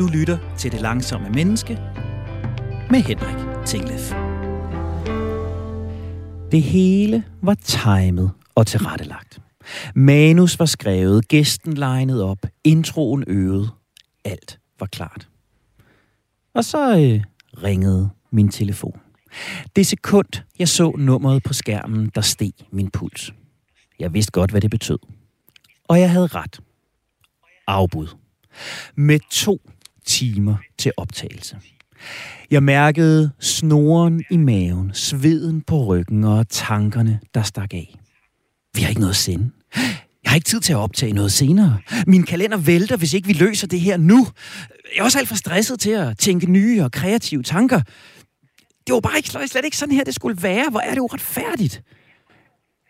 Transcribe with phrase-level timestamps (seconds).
[0.00, 1.74] Du lytter til Det Langsomme Menneske
[2.90, 4.12] med Henrik Tinglef.
[6.52, 9.40] Det hele var timet og tilrettelagt.
[9.94, 13.70] Manus var skrevet, gæsten legnet op, introen øvet.
[14.24, 15.28] Alt var klart.
[16.54, 17.22] Og så øh,
[17.62, 19.00] ringede min telefon.
[19.76, 23.32] Det sekund, jeg så nummeret på skærmen, der steg min puls.
[23.98, 24.98] Jeg vidste godt, hvad det betød.
[25.88, 26.60] Og jeg havde ret.
[27.66, 28.08] Afbud.
[28.96, 29.60] Med to
[30.06, 31.56] timer til optagelse.
[32.50, 37.94] Jeg mærkede snoren i maven, sveden på ryggen og tankerne, der stak af.
[38.74, 39.50] Vi har ikke noget at sende.
[40.24, 41.78] Jeg har ikke tid til at optage noget senere.
[42.06, 44.26] Min kalender vælter, hvis ikke vi løser det her nu.
[44.94, 47.80] Jeg er også alt for stresset til at tænke nye og kreative tanker.
[48.86, 50.70] Det var bare ikke, slet ikke sådan her, det skulle være.
[50.70, 51.82] Hvor er det uretfærdigt?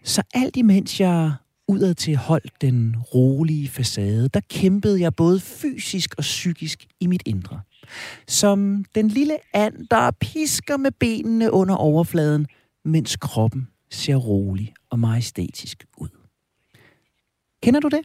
[0.05, 1.33] Så alt imens jeg
[1.71, 7.23] udad til holdt den rolige facade, der kæmpede jeg både fysisk og psykisk i mit
[7.27, 7.61] indre.
[8.29, 12.47] Som den lille and, der pisker med benene under overfladen,
[12.85, 16.09] mens kroppen ser rolig og majestætisk ud.
[17.63, 18.01] Kender du det?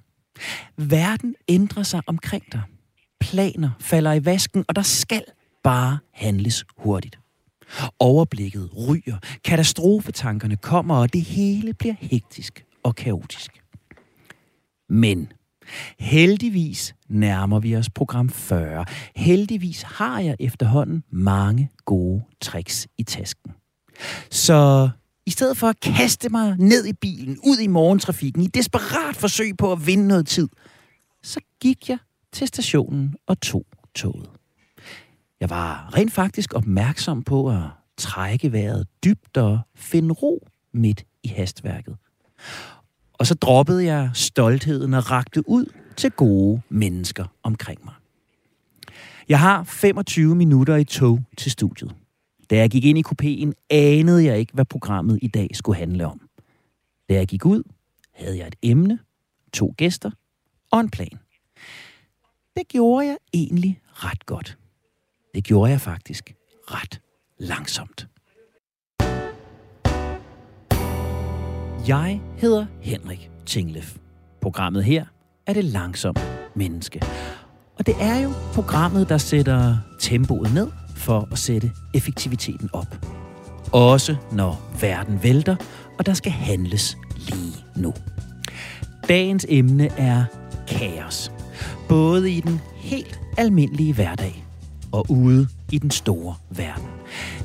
[0.78, 2.62] Verden ændrer sig omkring dig.
[3.20, 5.24] Planer falder i vasken, og der skal
[5.64, 7.20] bare handles hurtigt.
[8.00, 13.65] Overblikket ryger, katastrofetankerne kommer, og det hele bliver hektisk og kaotisk.
[14.90, 15.32] Men
[16.00, 18.86] heldigvis nærmer vi os program 40.
[19.16, 23.52] Heldigvis har jeg efterhånden mange gode tricks i tasken.
[24.32, 24.90] Så
[25.26, 29.58] i stedet for at kaste mig ned i bilen, ud i morgentrafikken, i desperat forsøg
[29.58, 30.50] på at vinde noget tid,
[31.24, 31.98] så gik jeg
[32.34, 34.30] til stationen og tog toget.
[35.40, 37.64] Jeg var rent faktisk opmærksom på at
[37.98, 41.96] trække vejret dybt og finde ro midt i hastværket.
[43.18, 45.66] Og så droppede jeg stoltheden og rakte ud
[45.98, 47.94] til gode mennesker omkring mig.
[49.30, 51.96] Jeg har 25 minutter i tog til studiet.
[52.50, 56.08] Da jeg gik ind i kupéen, anede jeg ikke, hvad programmet i dag skulle handle
[56.08, 56.30] om.
[57.10, 57.64] Da jeg gik ud,
[58.14, 59.00] havde jeg et emne,
[59.54, 60.12] to gæster
[60.72, 61.20] og en plan.
[62.56, 64.58] Det gjorde jeg egentlig ret godt.
[65.36, 66.36] Det gjorde jeg faktisk
[66.72, 67.02] ret
[67.38, 68.08] langsomt.
[71.88, 73.96] Jeg hedder Henrik Tinglef.
[74.42, 75.06] Programmet her
[75.48, 76.22] er det langsomme
[76.56, 77.02] menneske.
[77.80, 83.06] Og det er jo programmet, der sætter tempoet ned for at sætte effektiviteten op.
[83.72, 85.56] Også når verden vælter,
[86.00, 87.94] og der skal handles lige nu.
[89.08, 90.26] Dagens emne er
[90.68, 91.32] kaos.
[91.90, 94.46] Både i den helt almindelige hverdag
[94.92, 96.88] og ude i den store verden.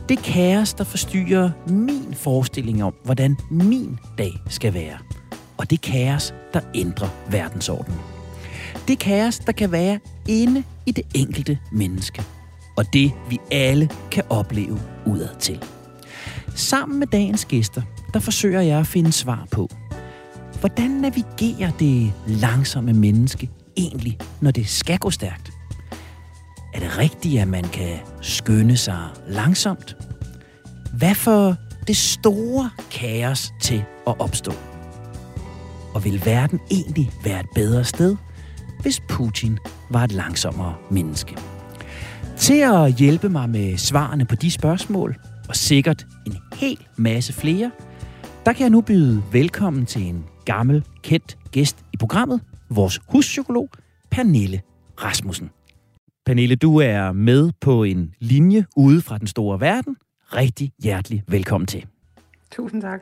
[0.08, 4.98] Det kaos, der forstyrrer min forestilling om, hvordan min dag skal være.
[5.56, 8.00] Og det kaos, der ændrer verdensordenen.
[8.88, 9.98] Det kaos, der kan være
[10.28, 12.22] inde i det enkelte menneske.
[12.76, 15.64] Og det, vi alle kan opleve udad til.
[16.54, 17.82] Sammen med dagens gæster,
[18.14, 19.68] der forsøger jeg at finde svar på,
[20.60, 25.59] hvordan navigerer det langsomme menneske egentlig, når det skal gå stærkt?
[26.80, 29.96] Er det rigtigt, at man kan skynde sig langsomt?
[30.98, 34.52] Hvad for det store kaos til at opstå?
[35.94, 38.16] Og vil verden egentlig være et bedre sted,
[38.82, 39.58] hvis Putin
[39.90, 41.36] var et langsommere menneske?
[42.36, 45.16] Til at hjælpe mig med svarene på de spørgsmål,
[45.48, 47.70] og sikkert en hel masse flere,
[48.46, 53.70] der kan jeg nu byde velkommen til en gammel, kendt gæst i programmet, vores huspsykolog,
[54.10, 54.60] Pernille
[55.04, 55.50] Rasmussen.
[56.30, 59.96] Pernille, du er med på en linje ude fra den store verden.
[60.36, 61.86] Rigtig hjertelig velkommen til.
[62.52, 63.00] Tusind tak.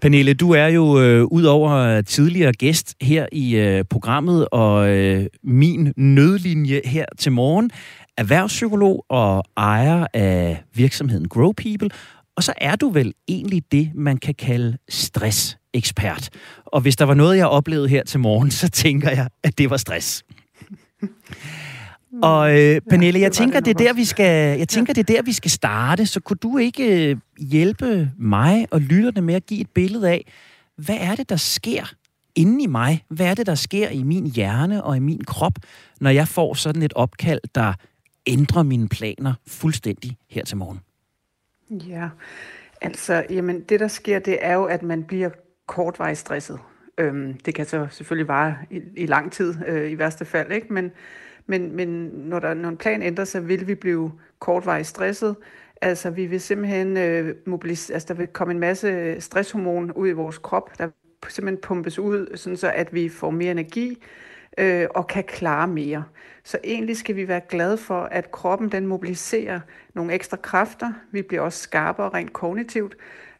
[0.00, 5.26] Pernille, du er jo øh, ud over tidligere gæst her i øh, programmet, og øh,
[5.42, 7.70] min nødlinje her til morgen,
[8.16, 11.90] erhvervspsykolog og ejer af virksomheden Grow People,
[12.36, 16.30] og så er du vel egentlig det, man kan kalde stressekspert.
[16.66, 19.70] Og hvis der var noget, jeg oplevede her til morgen, så tænker jeg, at det
[19.70, 20.24] var stress.
[22.22, 25.14] Og øh, Pernille, ja, jeg tænker, det, er der, vi skal, jeg tænker, det er
[25.14, 26.06] der, vi skal starte.
[26.06, 30.32] Så kunne du ikke øh, hjælpe mig og lytterne med at give et billede af,
[30.76, 31.92] hvad er det, der sker
[32.34, 33.04] inde i mig?
[33.08, 35.52] Hvad er det, der sker i min hjerne og i min krop,
[36.00, 37.72] når jeg får sådan et opkald, der
[38.26, 40.80] ændrer mine planer fuldstændig her til morgen?
[41.70, 42.08] Ja,
[42.80, 45.30] altså, jamen, det der sker, det er jo, at man bliver
[45.66, 46.58] kortvarigt stresset.
[46.98, 50.72] Øhm, det kan så selvfølgelig vare i, i lang tid, øh, i værste fald, ikke?
[50.72, 50.92] Men,
[51.46, 55.36] men, men når, der, når en plan ændrer sig, vil vi blive kortvarigt stresset.
[55.80, 60.12] Altså, vi vil simpelthen øh, mobilisere, altså, der vil komme en masse stresshormon ud i
[60.12, 60.88] vores krop, der
[61.28, 64.02] simpelthen pumpes ud, sådan så at vi får mere energi,
[64.58, 66.04] øh, og kan klare mere.
[66.44, 69.60] Så egentlig skal vi være glade for, at kroppen den mobiliserer
[69.94, 70.92] nogle ekstra kræfter.
[71.12, 72.96] Vi bliver også skarpere rent kognitivt,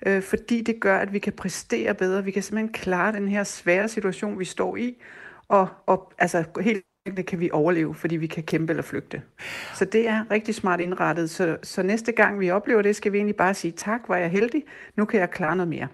[0.06, 2.24] øh, fordi det gør, at vi kan præstere bedre.
[2.24, 5.02] Vi kan simpelthen klare den her svære situation, vi står i,
[5.48, 6.84] og, og altså helt
[7.26, 9.22] kan vi overleve, fordi vi kan kæmpe eller flygte.
[9.74, 11.30] Så det er rigtig smart indrettet.
[11.30, 14.30] Så, så næste gang vi oplever det, skal vi egentlig bare sige, tak, var jeg
[14.30, 14.62] heldig,
[14.96, 15.88] nu kan jeg klare noget mere.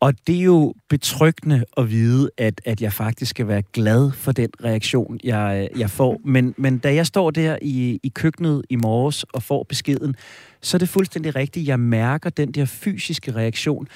[0.00, 4.32] Og det er jo betryggende at vide, at, at jeg faktisk skal være glad for
[4.32, 6.20] den reaktion, jeg, jeg får.
[6.24, 10.14] Men, men da jeg står der i, i køkkenet i morges og får beskeden,
[10.60, 11.68] så er det fuldstændig rigtigt.
[11.68, 13.88] Jeg mærker den der fysiske reaktion.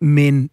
[0.00, 0.50] Men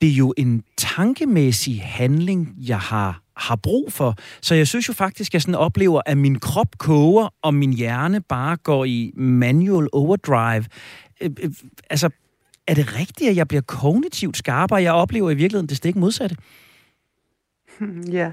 [0.00, 4.14] det er jo en tankemæssig handling, jeg har, har brug for.
[4.40, 7.72] Så jeg synes jo faktisk, at jeg sådan oplever, at min krop koger, og min
[7.72, 10.64] hjerne bare går i manual overdrive.
[11.20, 11.50] Øh, øh,
[11.90, 12.10] altså,
[12.66, 14.82] er det rigtigt, at jeg bliver kognitivt skarpere?
[14.82, 16.36] Jeg oplever i virkeligheden det stik modsatte.
[18.12, 18.32] Ja,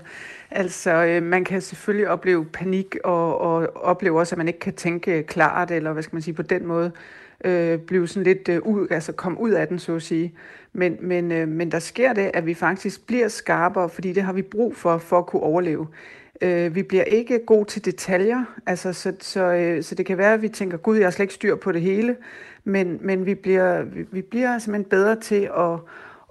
[0.52, 4.74] altså øh, man kan selvfølgelig opleve panik og, og opleve også, at man ikke kan
[4.74, 6.92] tænke klart, eller hvad skal man sige, på den måde
[7.46, 10.34] øh, blive sådan lidt øh, ud, altså komme ud af den, så at sige.
[10.74, 14.34] Men, men, øh, men der sker det, at vi faktisk bliver skarpere, fordi det har
[14.34, 15.88] vi brug for, for at kunne overleve.
[16.42, 20.34] Øh, vi bliver ikke god til detaljer, altså, så, så, øh, så det kan være,
[20.34, 22.16] at vi tænker, gud, jeg har slet ikke styr på det hele,
[22.64, 25.80] men, men vi, bliver, vi, vi bliver simpelthen bedre til at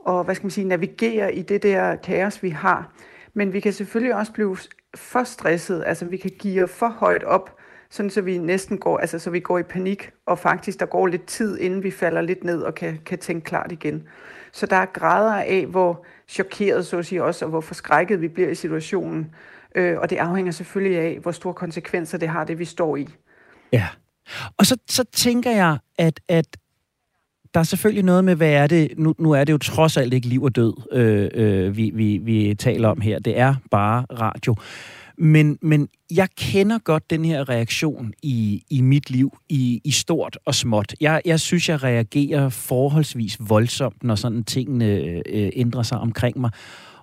[0.07, 2.93] og, hvad skal man sige, navigere i det der kaos, vi har.
[3.35, 4.57] Men vi kan selvfølgelig også blive
[4.95, 7.56] for stresset, altså vi kan give for højt op,
[7.91, 11.07] sådan så vi næsten går, altså så vi går i panik, og faktisk der går
[11.07, 14.03] lidt tid, inden vi falder lidt ned og kan, kan tænke klart igen.
[14.53, 18.29] Så der er grader af, hvor chokeret, så at sige også, og hvor forskrækket vi
[18.29, 19.35] bliver i situationen.
[19.75, 23.09] Øh, og det afhænger selvfølgelig af, hvor store konsekvenser det har, det vi står i.
[23.73, 23.87] Ja.
[24.59, 26.57] Og så, så tænker jeg, at, at
[27.55, 30.15] der er selvfølgelig noget med, hvad er det, nu, nu er det jo trods alt
[30.15, 33.19] ikke liv og død, øh, øh, vi, vi, vi taler om her.
[33.19, 34.55] Det er bare radio.
[35.19, 40.39] Men, men jeg kender godt den her reaktion i, i mit liv, i, i stort
[40.45, 40.95] og småt.
[41.01, 46.51] Jeg, jeg synes, jeg reagerer forholdsvis voldsomt, når sådan tingene øh, ændrer sig omkring mig.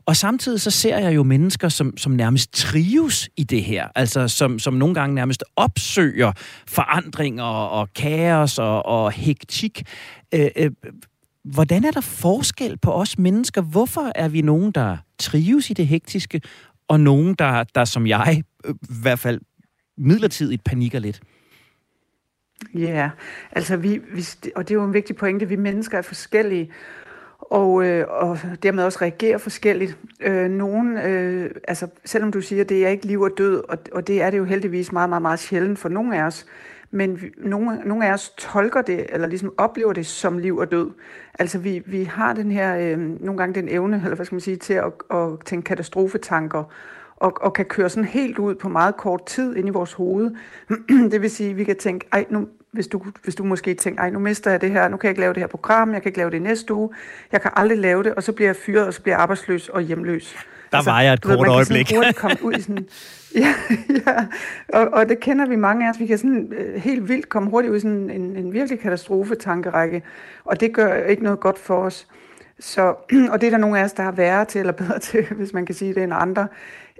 [0.05, 3.87] Og samtidig så ser jeg jo mennesker, som, som nærmest trives i det her.
[3.95, 6.31] Altså som, som nogle gange nærmest opsøger
[6.67, 9.83] forandringer og kaos og, og hektik.
[10.33, 10.71] Øh, øh,
[11.43, 13.61] hvordan er der forskel på os mennesker?
[13.61, 16.41] Hvorfor er vi nogen, der trives i det hektiske,
[16.87, 19.41] og nogen, der, der som jeg, øh, i hvert fald
[19.97, 21.21] midlertidigt panikker lidt?
[22.73, 23.09] Ja, yeah.
[23.51, 24.25] altså vi, vi,
[24.55, 26.71] og det er jo en vigtig pointe, vi mennesker er forskellige,
[27.39, 29.97] og, øh, og dermed også reagerer forskelligt.
[30.21, 34.07] Øh, nogen, øh, altså selvom du siger, det er ikke liv og død, og, og
[34.07, 36.45] det er det jo heldigvis meget, meget, meget sjældent for nogen af os,
[36.93, 40.71] men vi, nogle, nogle af os tolker det, eller ligesom oplever det som liv og
[40.71, 40.91] død.
[41.39, 44.41] Altså vi, vi har den her, øh, nogle gange den evne, eller hvad skal man
[44.41, 46.63] sige, til at, at tænke katastrofetanker,
[47.15, 50.31] og, og kan køre sådan helt ud på meget kort tid ind i vores hoved.
[51.11, 54.01] det vil sige, at vi kan tænke, ej, nu, hvis du, hvis du måske tænker,
[54.01, 56.01] ej, nu mister jeg det her, nu kan jeg ikke lave det her program, jeg
[56.01, 56.89] kan ikke lave det næste uge,
[57.31, 59.69] jeg kan aldrig lave det, og så bliver jeg fyret, og så bliver jeg arbejdsløs
[59.69, 60.47] og hjemløs.
[60.73, 61.93] Der altså, var jeg et kort man øjeblik.
[61.93, 62.87] Man kan komme ud i sådan,
[63.35, 63.53] ja,
[63.89, 64.25] ja.
[64.73, 67.49] Og, og det kender vi mange af os, vi kan sådan uh, helt vildt komme
[67.49, 70.03] hurtigt ud i sådan en, en virkelig katastrofe-tankerække,
[70.45, 72.07] og det gør ikke noget godt for os.
[72.59, 72.95] Så,
[73.31, 75.53] og det er der nogle af os, der har værre til, eller bedre til, hvis
[75.53, 76.47] man kan sige det, end andre.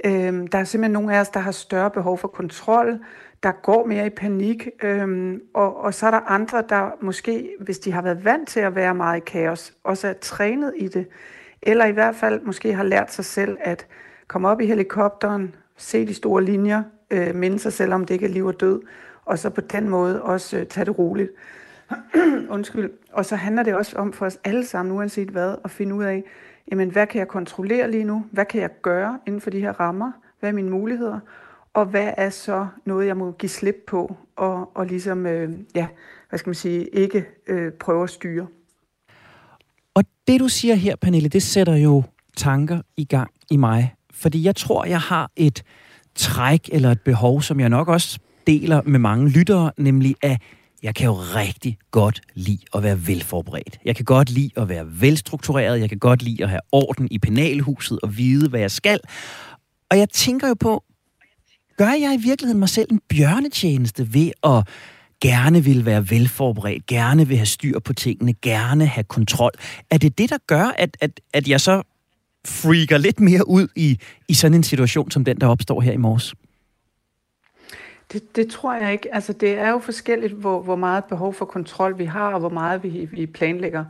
[0.06, 3.00] Øhm, der er simpelthen nogle af os, der har større behov for kontrol,
[3.44, 7.80] der går mere i panik, øhm, og, og så er der andre, der måske, hvis
[7.80, 11.08] de har været vant til at være meget i kaos, også er trænet i det,
[11.68, 13.88] eller i hvert fald måske har lært sig selv at
[14.28, 18.26] komme op i helikopteren, se de store linjer, øh, minde sig selv om det ikke
[18.26, 18.82] er liv og død,
[19.26, 21.32] og så på den måde også øh, tage det roligt.
[22.50, 22.92] Undskyld.
[23.12, 26.04] Og så handler det også om for os alle sammen, uanset hvad, at finde ud
[26.04, 26.24] af,
[26.72, 28.26] jamen hvad kan jeg kontrollere lige nu?
[28.32, 30.12] Hvad kan jeg gøre inden for de her rammer?
[30.40, 31.20] Hvad er mine muligheder?
[31.74, 35.88] Og hvad er så noget, jeg må give slip på, og, og ligesom, øh, ja,
[36.30, 38.48] hvad skal man sige, ikke øh, prøve at styre?
[39.96, 42.04] Og det, du siger her, Pernille, det sætter jo
[42.38, 43.94] tanker i gang i mig.
[44.14, 45.64] Fordi jeg tror, jeg har et
[46.16, 50.42] træk eller et behov, som jeg nok også deler med mange lyttere, nemlig at
[50.84, 53.80] jeg kan jo rigtig godt lide at være velforberedt.
[53.86, 55.80] Jeg kan godt lide at være velstruktureret.
[55.80, 59.00] Jeg kan godt lide at have orden i penalhuset og vide, hvad jeg skal.
[59.90, 60.84] Og jeg tænker jo på,
[61.78, 64.68] gør jeg i virkeligheden mig selv en bjørnetjeneste ved at
[65.24, 69.52] gerne vil være velforberedt, gerne vil have styr på tingene, gerne have kontrol.
[69.90, 71.82] Er det det, der gør, at, at, at jeg så
[72.48, 75.98] freaker lidt mere ud i, i sådan en situation som den, der opstår her i
[75.98, 76.36] morges?
[78.14, 79.16] Det, det tror jeg ikke.
[79.16, 82.50] Altså, det er jo forskelligt, hvor, hvor meget behov for kontrol vi har, og hvor
[82.50, 83.86] meget vi, vi planlægger.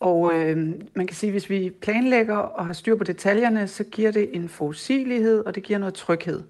[0.00, 0.56] Og øh,
[0.94, 4.28] man kan sige, at hvis vi planlægger og har styr på detaljerne, så giver det
[4.32, 6.42] en forudsigelighed, og det giver noget tryghed.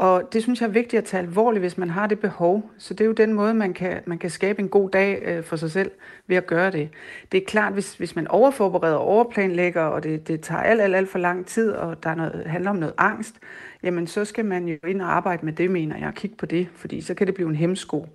[0.00, 2.70] Og det synes jeg er vigtigt at tage alvorligt, hvis man har det behov.
[2.78, 5.44] Så det er jo den måde, man kan, man kan skabe en god dag øh,
[5.44, 5.90] for sig selv
[6.26, 6.88] ved at gøre det.
[7.32, 10.94] Det er klart, hvis, hvis man overforbereder og overplanlægger, og det, det tager alt, alt,
[10.94, 13.34] alt for lang tid, og der er noget, handler om noget angst,
[13.82, 16.46] jamen så skal man jo ind og arbejde med det, mener jeg, og kigge på
[16.46, 18.06] det, fordi så kan det blive en hemsko.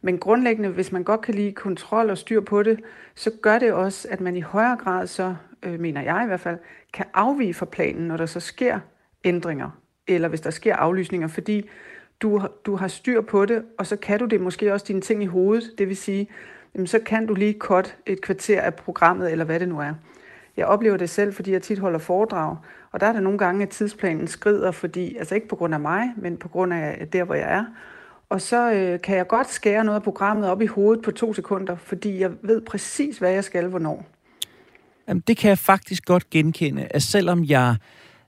[0.00, 2.80] Men grundlæggende, hvis man godt kan lide kontrol og styr på det,
[3.14, 6.40] så gør det også, at man i højere grad så, øh, mener jeg i hvert
[6.40, 6.58] fald,
[6.92, 8.80] kan afvige fra planen, når der så sker
[9.24, 9.81] ændringer,
[10.14, 11.68] eller hvis der sker aflysninger, fordi
[12.22, 15.22] du, du har styr på det, og så kan du det måske også dine ting
[15.22, 16.28] i hovedet, det vil sige,
[16.74, 19.94] jamen, så kan du lige kort et kvarter af programmet, eller hvad det nu er.
[20.56, 22.56] Jeg oplever det selv, fordi jeg tit holder foredrag,
[22.92, 25.80] og der er der nogle gange, at tidsplanen skrider, fordi, altså ikke på grund af
[25.80, 27.64] mig, men på grund af der, hvor jeg er.
[28.28, 31.34] Og så øh, kan jeg godt skære noget af programmet op i hovedet på to
[31.34, 34.06] sekunder, fordi jeg ved præcis, hvad jeg skal, hvornår.
[35.08, 37.76] Jamen, det kan jeg faktisk godt genkende, at selvom jeg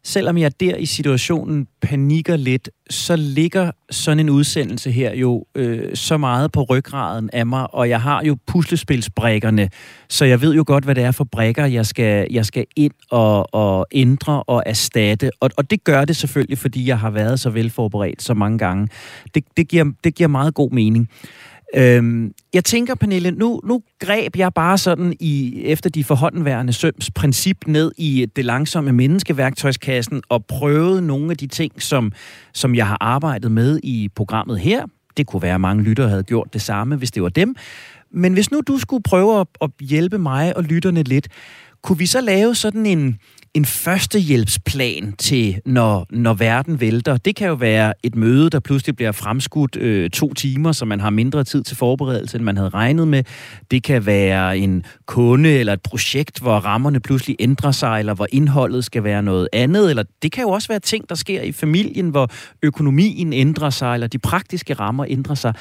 [0.04, 5.96] selvom jeg der i situationen panikker lidt, så ligger sådan en udsendelse her jo øh,
[5.96, 9.68] så meget på ryggraden af mig, og jeg har jo puslespilsbrikkerne,
[10.08, 12.92] så jeg ved jo godt, hvad det er for brækker, jeg skal, jeg skal ind
[13.11, 15.30] og, og ændre og erstatte.
[15.40, 18.88] Og, og det gør det selvfølgelig, fordi jeg har været så velforberedt så mange gange.
[19.34, 21.08] Det, det, giver, det giver meget god mening.
[21.76, 27.11] Øhm, jeg tænker, Pernille, nu, nu greb jeg bare sådan i efter de forhåndenværende søms
[27.11, 32.12] princip ned i det langsomme menneskeværktøjskassen og prøvede nogle af de ting, som,
[32.52, 34.87] som jeg har arbejdet med i programmet her.
[35.16, 37.54] Det kunne være, at mange lyttere havde gjort det samme, hvis det var dem.
[38.11, 41.28] Men hvis nu du skulle prøve at, at hjælpe mig og lytterne lidt,
[41.83, 43.19] kunne vi så lave sådan en,
[43.54, 47.16] en førstehjælpsplan til, når, når verden vælter.
[47.16, 51.00] Det kan jo være et møde, der pludselig bliver fremskudt øh, to timer, så man
[51.00, 53.25] har mindre tid til forberedelse, end man havde regnet med.
[53.70, 58.26] Det kan være en kunde eller et projekt, hvor rammerne pludselig ændrer sig, eller hvor
[58.32, 59.90] indholdet skal være noget andet.
[59.90, 62.30] Eller det kan jo også være ting, der sker i familien, hvor
[62.62, 65.54] økonomien ændrer sig, eller de praktiske rammer ændrer sig.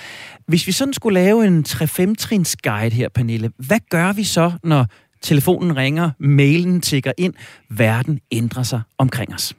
[0.48, 4.86] Hvis vi sådan skulle lave en 3-5-trins guide her, Pernille, hvad gør vi så, når
[5.24, 7.34] telefonen ringer, mailen tigger ind,
[7.70, 9.56] verden ændrer sig omkring os.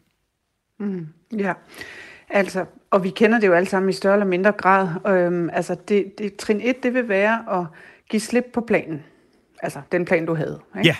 [0.80, 1.06] Mm,
[1.38, 1.52] ja,
[2.30, 4.88] altså, og vi kender det jo alle sammen i større eller mindre grad.
[5.06, 7.66] Øhm, altså, det, det, trin 1, det vil være at
[8.10, 9.02] give slip på planen.
[9.62, 10.60] Altså, den plan, du havde.
[10.78, 10.88] Ikke?
[10.88, 10.96] Ja.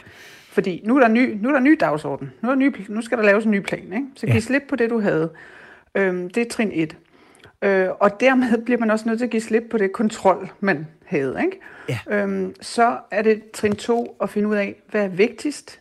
[0.50, 2.32] Fordi nu er der ny, nu er der ny dagsorden.
[2.42, 3.92] Nu, er ny, nu skal der laves en ny plan.
[3.92, 4.06] Ikke?
[4.16, 4.40] Så giv ja.
[4.40, 5.30] slip på det, du havde.
[5.94, 6.96] Øhm, det er trin 1.
[7.62, 10.86] Øh, og dermed bliver man også nødt til at give slip på det kontrol, man
[11.06, 11.38] havde.
[11.44, 11.60] Ikke?
[11.88, 11.98] Ja.
[12.10, 15.80] Øhm, så er det trin 2 at finde ud af, hvad er vigtigst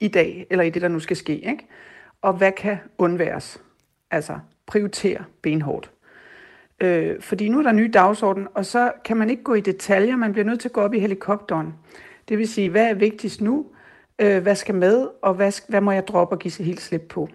[0.00, 1.38] i dag, eller i det, der nu skal ske.
[1.38, 1.66] Ikke?
[2.22, 3.60] Og hvad kan undværes?
[4.10, 5.90] Altså prioritere benhårdt.
[6.80, 9.60] Øh, fordi nu er der en ny dagsorden, og så kan man ikke gå i
[9.60, 11.74] detaljer, man bliver nødt til at gå op i helikopteren.
[12.28, 13.66] Det vil sige, hvad er vigtigst nu?
[14.18, 17.02] Øh, hvad skal med, og hvad, hvad må jeg droppe og give sig helt slip
[17.08, 17.28] på?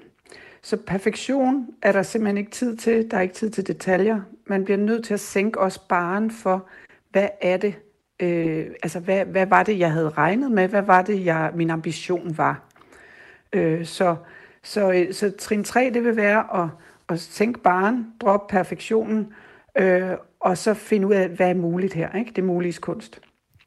[0.61, 3.11] Så perfektion er der simpelthen ikke tid til.
[3.11, 4.21] Der er ikke tid til detaljer.
[4.45, 6.67] Man bliver nødt til at sænke også baren for,
[7.13, 7.75] hvad er det,
[8.19, 10.67] øh, altså hvad, hvad var det, jeg havde regnet med?
[10.67, 12.69] Hvad var det, jeg, min ambition var?
[13.53, 14.15] Øh, så,
[14.63, 16.69] så, øh, så trin 3, det vil være at,
[17.09, 19.27] at sænke baren, droppe perfektionen,
[19.77, 22.17] øh, og så finde ud af, hvad er muligt her.
[22.19, 22.31] Ikke?
[22.35, 23.19] Det mulige kunst.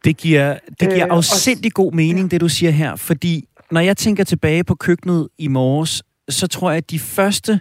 [0.04, 2.28] Det giver, det giver øh, afsindig god mening, ja.
[2.28, 6.70] det du siger her, fordi når jeg tænker tilbage på køkkenet i morges, så tror
[6.70, 7.60] jeg, at de første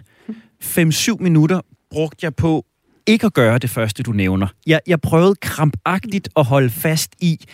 [0.64, 2.65] 5-7 minutter brugte jeg på
[3.06, 4.46] ikke at gøre det første, du nævner.
[4.66, 7.44] Jeg, jeg prøvede krampagtigt at holde fast i,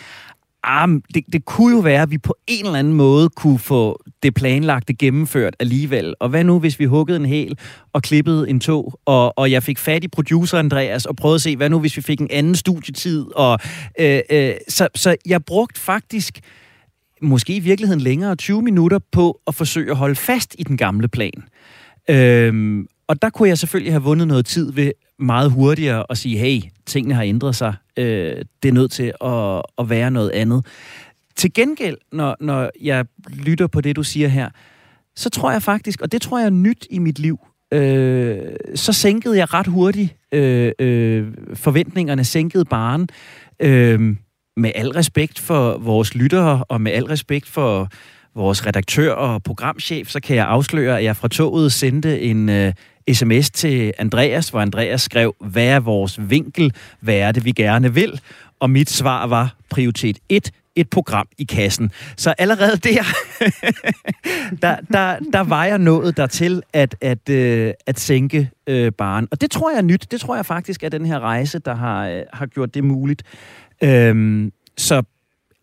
[0.65, 4.03] ah, det, det kunne jo være, at vi på en eller anden måde kunne få
[4.23, 6.15] det planlagte gennemført alligevel.
[6.21, 7.59] Og hvad nu, hvis vi huggede en hæl
[7.93, 11.43] og klippede en tog, og, og jeg fik fat i producer Andreas og prøvede at
[11.43, 13.27] se, hvad nu, hvis vi fik en anden studietid.
[13.35, 13.59] Og,
[14.01, 16.41] øh, øh, så, så jeg brugte faktisk
[17.23, 21.09] måske i virkeligheden længere 20 minutter på at forsøge at holde fast i den gamle
[21.09, 21.43] plan.
[22.11, 26.39] Øhm, og der kunne jeg selvfølgelig have vundet noget tid ved meget hurtigere at sige,
[26.39, 27.75] hey, tingene har ændret sig.
[27.97, 30.67] Øh, det er nødt til at, at være noget andet.
[31.37, 34.51] Til gengæld, når, når jeg lytter på det, du siger her,
[35.17, 37.39] så tror jeg faktisk, og det tror jeg er nyt i mit liv,
[37.73, 38.39] øh,
[38.75, 43.09] så sænkede jeg ret hurtigt øh, øh, forventningerne, sænkede baren.
[43.61, 44.17] Øh,
[44.57, 47.89] med al respekt for vores lyttere, og med al respekt for
[48.35, 52.73] vores redaktør og programchef, så kan jeg afsløre, at jeg fra toget sendte en øh,
[53.13, 57.95] sms til Andreas, hvor Andreas skrev, hvad er vores vinkel, hvad er det, vi gerne
[57.95, 58.21] vil?
[58.61, 61.91] Og mit svar var prioritet 1, et program i kassen.
[62.17, 63.03] Så allerede der,
[64.63, 69.29] der, der, der var jeg nået dertil at, at, øh, at sænke øh, baren.
[69.31, 70.07] Og det tror jeg er nyt.
[70.11, 73.23] Det tror jeg faktisk er den her rejse, der har, øh, har gjort det muligt.
[73.83, 75.03] Øhm, så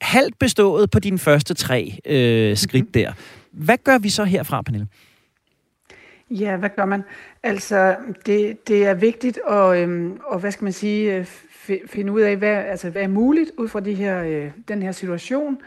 [0.02, 2.92] halvt bestået på dine første tre øh, skridt mm-hmm.
[2.92, 3.12] der.
[3.52, 4.88] Hvad gør vi så herfra, Pernille?
[6.30, 7.04] Ja, hvad gør man?
[7.44, 7.96] Altså,
[8.26, 11.26] det, det er vigtigt at, øhm, og hvad skal man sige, øh,
[11.86, 14.92] finde ud af, hvad, altså, hvad er muligt ud fra de her, øh, den her
[14.92, 15.62] situation.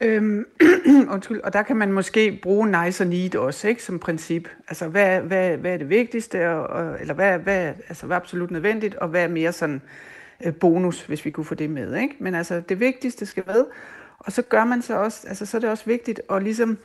[0.00, 0.44] Øhm,
[1.14, 4.48] undskyld, og der kan man måske bruge nice og need også, ikke, som princip.
[4.68, 8.20] Altså, hvad, hvad, hvad er det vigtigste, og, og, eller hvad, hvad, altså, hvad er
[8.20, 9.82] absolut nødvendigt, og hvad er mere sådan
[10.44, 12.16] øh, bonus, hvis vi kunne få det med, ikke?
[12.18, 13.64] Men altså, det vigtigste skal med,
[14.18, 16.78] og så gør man så også, altså, så er det også vigtigt at ligesom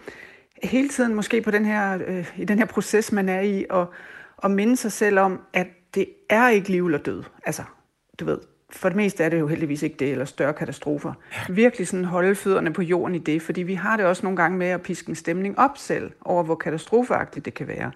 [0.63, 3.93] hele tiden måske på den her, øh, i den her proces, man er i, og,
[4.37, 7.23] og minde sig selv om, at det er ikke liv eller død.
[7.45, 7.63] Altså,
[8.19, 8.37] du ved,
[8.69, 11.13] for det meste er det jo heldigvis ikke det, eller større katastrofer.
[11.49, 14.57] Virkelig sådan holde fødderne på jorden i det, fordi vi har det også nogle gange
[14.57, 17.91] med at piske en stemning op selv, over hvor katastrofeagtigt det kan være.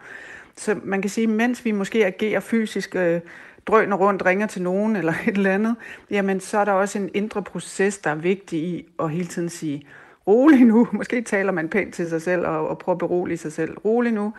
[0.55, 3.21] Så man kan sige, mens vi måske agerer fysisk, øh,
[3.67, 5.75] drøner rundt, ringer til nogen eller et eller andet,
[6.09, 9.49] jamen så er der også en indre proces, der er vigtig i at hele tiden
[9.49, 9.87] sige,
[10.27, 10.87] rolig nu.
[10.91, 13.77] Måske taler man pænt til sig selv og, og prøver at berolige sig selv.
[13.77, 14.33] Rolig nu.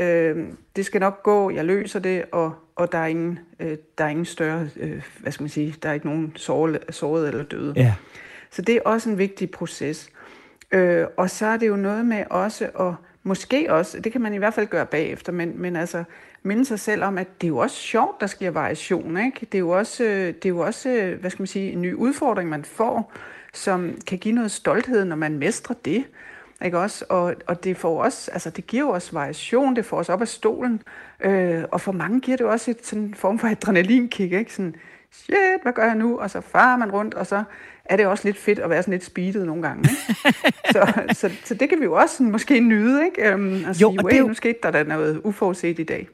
[0.00, 0.36] Øh,
[0.76, 1.50] det skal nok gå.
[1.50, 5.32] Jeg løser det, og, og der, er ingen, øh, der er ingen større, øh, hvad
[5.32, 7.72] skal man sige, der er ikke nogen såret, såret eller døde.
[7.76, 7.94] Ja.
[8.50, 10.10] Så det er også en vigtig proces.
[10.72, 14.34] Øh, og så er det jo noget med også at, måske også, det kan man
[14.34, 16.04] i hvert fald gøre bagefter, men, men altså
[16.42, 19.16] minde sig selv om, at det er jo også sjovt, der sker variation.
[19.16, 19.40] Ikke?
[19.40, 20.04] Det er jo også,
[20.42, 23.12] det er jo også hvad skal man sige, en ny udfordring, man får
[23.54, 26.04] som kan give noget stolthed, når man mestrer det.
[26.64, 27.04] Ikke også?
[27.08, 30.28] Og, og det, får også, altså det giver også variation, det får os op af
[30.28, 30.82] stolen.
[31.20, 34.32] Øh, og for mange giver det også et sådan form for adrenalinkick.
[34.32, 34.52] Ikke?
[34.52, 34.74] Sådan,
[35.12, 36.18] shit, hvad gør jeg nu?
[36.18, 37.42] Og så farer man rundt, og så
[37.84, 39.90] er det også lidt fedt at være sådan lidt speedet nogle gange.
[39.90, 40.52] Ikke?
[40.72, 43.34] så, så, så det kan vi jo også sådan, måske nyde, ikke?
[43.34, 44.26] Um, at jo, sige, og det...
[44.26, 46.08] nu skete der da noget uforudset i dag.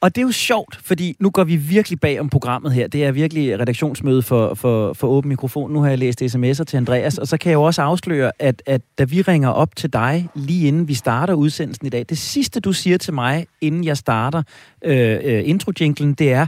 [0.00, 2.88] Og det er jo sjovt, fordi nu går vi virkelig bag om programmet her.
[2.88, 5.72] Det er virkelig redaktionsmøde for, for, for åben mikrofon.
[5.72, 8.62] Nu har jeg læst sms'er til Andreas, og så kan jeg jo også afsløre, at,
[8.66, 12.18] at da vi ringer op til dig, lige inden vi starter udsendelsen i dag, det
[12.18, 14.42] sidste, du siger til mig, inden jeg starter
[14.84, 16.46] øh, øh, intro det er,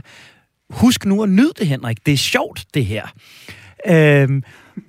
[0.69, 2.05] husk nu at nyde det, Henrik.
[2.05, 3.07] Det er sjovt, det her.
[3.87, 4.43] Øhm,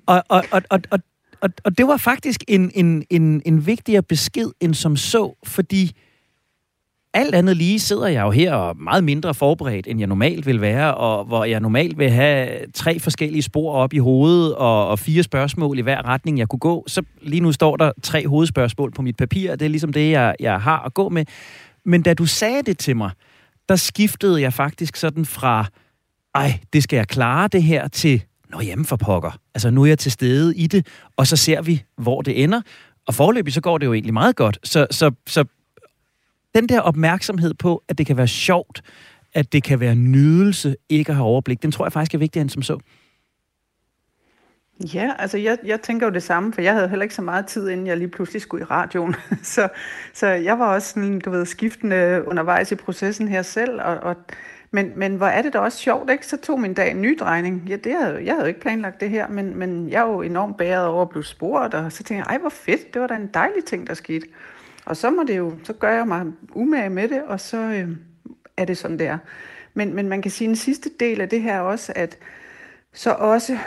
[0.07, 0.99] og, og, og, og, og,
[1.40, 5.92] og, og det var faktisk en, en, en, en vigtigere besked end som så, fordi
[7.14, 10.61] alt andet lige sidder jeg jo her og meget mindre forberedt, end jeg normalt vil
[10.61, 14.99] være, og hvor jeg normalt vil have tre forskellige spor op i hovedet og, og
[14.99, 16.85] fire spørgsmål i hver retning, jeg kunne gå.
[16.87, 20.11] Så lige nu står der tre hovedspørgsmål på mit papir, og det er ligesom det,
[20.11, 21.25] jeg, jeg har at gå med.
[21.85, 23.11] Men da du sagde det til mig,
[23.68, 25.66] der skiftede jeg faktisk sådan fra,
[26.35, 29.38] ej, det skal jeg klare det her, til, nå jamen for pokker.
[29.55, 32.61] Altså nu er jeg til stede i det, og så ser vi, hvor det ender.
[33.07, 34.59] Og forløbig så går det jo egentlig meget godt.
[34.64, 35.44] Så, så, så
[36.54, 38.82] den der opmærksomhed på, at det kan være sjovt,
[39.34, 42.42] at det kan være nydelse, ikke at have overblik, den tror jeg faktisk er vigtigere
[42.42, 42.78] end som så.
[44.94, 47.46] Ja, altså jeg, jeg tænker jo det samme, for jeg havde heller ikke så meget
[47.46, 49.14] tid, inden jeg lige pludselig skulle i radioen.
[49.42, 49.68] så,
[50.12, 54.16] så jeg var også sådan, du ved, skiftende undervejs i processen her selv, og, og
[54.72, 56.26] men, men hvor er det da også sjovt, ikke?
[56.26, 57.62] Så tog min dag en ny drejning.
[57.68, 60.56] Ja, det havde, jeg havde ikke planlagt det her, men, men jeg er jo enormt
[60.56, 63.14] bæret over at blive spurgt, og så tænkte jeg, ej, hvor fedt, det var da
[63.14, 64.26] en dejlig ting, der skete.
[64.90, 67.88] Og så må det jo, så gør jeg mig umage med det, og så øh,
[68.57, 69.18] er det sådan, der.
[69.74, 72.18] Men, men man kan sige, en sidste del af det her også, at
[72.92, 73.59] så også,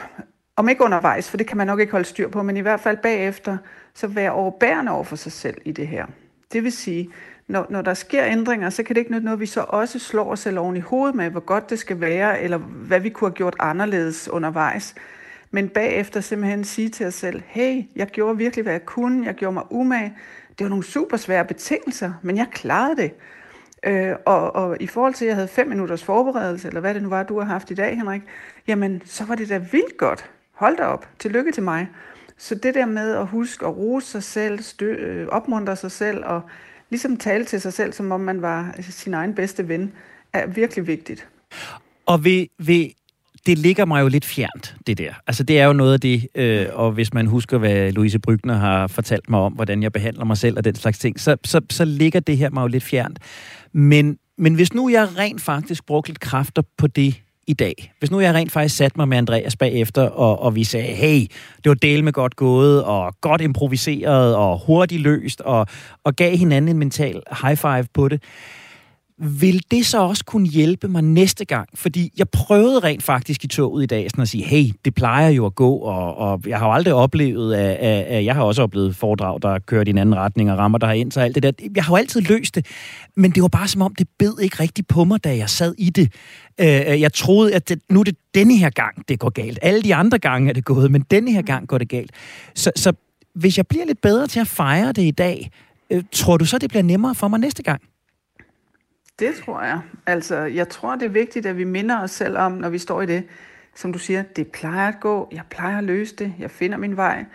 [0.56, 2.80] om ikke undervejs, for det kan man nok ikke holde styr på, men i hvert
[2.80, 3.58] fald bagefter,
[3.94, 6.06] så være overbærende over for sig selv i det her.
[6.54, 7.10] Det vil sige,
[7.48, 10.32] når, når der sker ændringer, så kan det ikke nytte noget, vi så også slår
[10.32, 13.30] os selv oven i hovedet med, hvor godt det skal være, eller hvad vi kunne
[13.30, 14.96] have gjort anderledes undervejs.
[15.52, 19.36] Men bagefter simpelthen sige til os selv, hey, jeg gjorde virkelig, hvad jeg kunne, jeg
[19.36, 20.14] gjorde mig umage,
[20.58, 23.12] det var nogle super svære betingelser, men jeg klarede det.
[23.86, 27.04] Øh, og, og i forhold til, at jeg havde fem minutters forberedelse, eller hvad det
[27.04, 28.22] nu var, du har haft i dag, Henrik,
[28.68, 30.30] jamen, så var det da vildt godt.
[30.54, 31.08] Hold da op.
[31.20, 31.90] Tillykke til mig.
[32.38, 36.26] Så det der med at huske at rose sig selv, stø, øh, opmuntre sig selv,
[36.26, 36.42] og
[36.90, 39.94] ligesom tale til sig selv, som om man var sin egen bedste ven,
[40.34, 41.28] er virkelig vigtigt.
[42.06, 42.90] Og ved, ved
[43.46, 45.14] det ligger mig jo lidt fjernt, det der.
[45.28, 48.56] Altså, det er jo noget af det, øh, og hvis man husker, hvad Louise Brygner
[48.56, 51.62] har fortalt mig om, hvordan jeg behandler mig selv og den slags ting, så, så,
[51.70, 53.20] så ligger det her mig jo lidt fjernt.
[53.74, 58.12] Men, men hvis nu jeg rent faktisk brugte lidt kræfter på det i dag, hvis
[58.12, 61.20] nu jeg rent faktisk satte mig med Andreas bagefter, og, og vi sagde, hey,
[61.64, 65.68] det var del med godt gået, og godt improviseret, og hurtigt løst, og,
[66.04, 68.24] og gav hinanden en mental high five på det,
[69.18, 71.70] vil det så også kunne hjælpe mig næste gang?
[71.76, 75.30] Fordi jeg prøvede rent faktisk i toget i dag sådan at sige, hey, det plejer
[75.30, 78.44] jo at gå, og, og jeg har jo aldrig oplevet, at, at, at jeg har
[78.44, 81.36] også oplevet foredrag, der kører i en anden retning og rammer der ind, så alt
[81.36, 81.52] det der.
[81.76, 82.66] Jeg har jo altid løst det,
[83.16, 85.76] men det var bare som om, det bed ikke rigtigt på mig, da jeg sad
[85.78, 86.14] i det.
[86.60, 86.68] Øh,
[87.02, 89.60] jeg troede, at det, nu er det denne her gang, det går galt.
[89.62, 92.12] Alle de andre gange er det gået, men denne her gang går det galt.
[92.56, 92.94] Så, så
[93.36, 95.52] hvis jeg bliver lidt bedre til at fejre det i dag,
[95.90, 97.82] øh, tror du så, det bliver nemmere for mig næste gang?
[99.28, 99.80] Det tror jeg.
[100.06, 103.02] Altså, jeg tror, det er vigtigt, at vi minder os selv om, når vi står
[103.02, 103.24] i det,
[103.76, 106.98] som du siger, det plejer at gå, jeg plejer at løse det, jeg finder min
[106.98, 107.26] vej,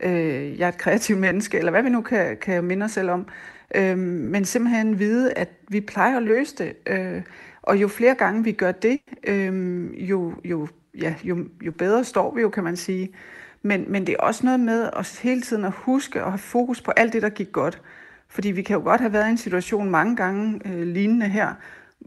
[0.00, 3.10] øh, jeg er et kreativt menneske, eller hvad vi nu kan, kan minde os selv
[3.10, 3.26] om.
[3.74, 6.72] Øh, men simpelthen vide, at vi plejer at løse det.
[6.86, 7.22] Øh,
[7.62, 10.68] og jo flere gange vi gør det, øh, jo, jo,
[11.00, 13.10] ja, jo, jo bedre står vi jo, kan man sige.
[13.62, 16.80] Men, men det er også noget med at hele tiden at huske og have fokus
[16.80, 17.82] på alt det, der gik godt.
[18.36, 21.54] Fordi vi kan jo godt have været i en situation mange gange øh, lignende her,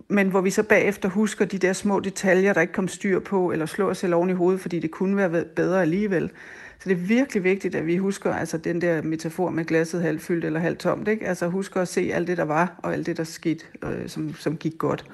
[0.08, 3.52] men hvor vi så bagefter husker de der små detaljer, der ikke kom styr på,
[3.52, 6.32] eller slår os selv oven i hovedet, fordi det kunne være bedre alligevel.
[6.80, 10.22] Så det er virkelig vigtigt, at vi husker altså den der metafor med glasset halvt
[10.22, 11.08] fyldt eller halvt tomt.
[11.08, 11.28] Ikke?
[11.28, 14.36] Altså husker at se alt det, der var, og alt det, der skete, øh, som,
[14.36, 15.06] som gik godt.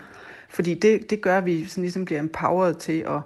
[0.50, 3.22] Fordi det, det gør, at vi sådan ligesom bliver empowered til at,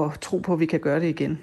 [0.00, 1.38] at tro på, at vi kan gøre det igen.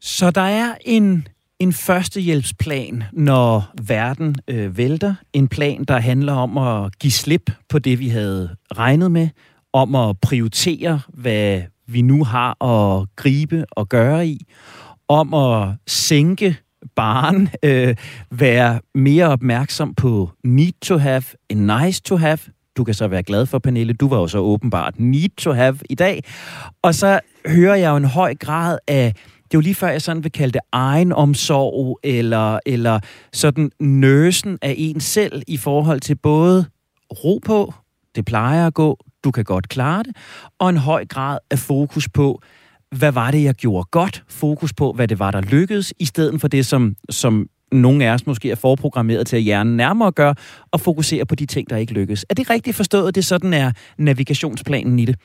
[0.00, 1.28] Så der er en
[1.60, 5.14] en førstehjælpsplan, når verden øh, vælter.
[5.32, 9.28] En plan, der handler om at give slip på det, vi havde regnet med.
[9.72, 14.46] Om at prioritere, hvad vi nu har at gribe og gøre i.
[15.08, 16.56] Om at sænke
[16.96, 17.96] barn, øh,
[18.30, 22.38] være mere opmærksom på need to have end nice to have.
[22.76, 23.92] Du kan så være glad for, Pernille.
[23.92, 26.24] Du var jo så åbenbart need to have i dag.
[26.82, 29.14] Og så hører jeg jo en høj grad af
[29.50, 33.00] det er jo lige før, jeg sådan vil kalde det egenomsorg, eller, eller
[33.32, 36.66] sådan nøsen af en selv i forhold til både
[37.24, 37.74] ro på,
[38.14, 40.16] det plejer at gå, du kan godt klare det,
[40.58, 42.42] og en høj grad af fokus på,
[42.96, 46.40] hvad var det, jeg gjorde godt, fokus på, hvad det var, der lykkedes, i stedet
[46.40, 50.34] for det, som, som nogle af os måske er forprogrammeret til at hjernen nærmere gøre,
[50.70, 52.26] og fokusere på de ting, der ikke lykkes.
[52.28, 55.16] Er det rigtigt forstået, det sådan er navigationsplanen i det?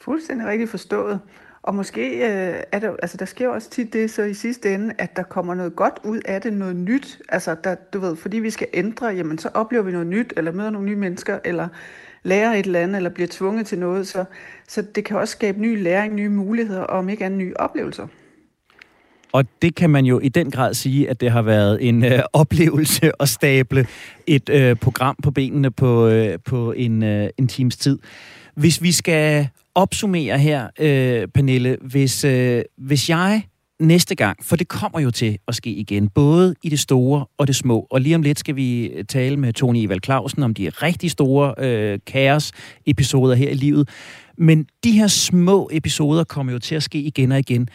[0.00, 1.20] Fuldstændig rigtigt forstået.
[1.62, 4.94] Og måske øh, er der, altså der sker også tit det så i sidste ende,
[4.98, 7.18] at der kommer noget godt ud af det, noget nyt.
[7.28, 10.52] Altså der, du ved, fordi vi skal ændre, jamen så oplever vi noget nyt, eller
[10.52, 11.68] møder nogle nye mennesker, eller
[12.22, 14.06] lærer et eller andet, eller bliver tvunget til noget.
[14.06, 14.24] Så,
[14.68, 18.06] så det kan også skabe ny læring, nye muligheder, og om ikke andet nye oplevelser.
[19.32, 22.20] Og det kan man jo i den grad sige, at det har været en øh,
[22.32, 23.86] oplevelse at stable
[24.26, 27.98] et øh, program på benene på, øh, på en, øh, en times tid.
[28.54, 33.42] Hvis vi skal opsummere her, øh, Pernille, hvis, øh, hvis jeg
[33.80, 37.46] næste gang, for det kommer jo til at ske igen, både i det store og
[37.46, 37.86] det små.
[37.90, 41.10] Og lige om lidt skal vi øh, tale med Tony Evald Clausen om de rigtig
[41.10, 43.88] store øh, kaos-episoder her i livet.
[44.38, 47.68] Men de her små episoder kommer jo til at ske igen og igen.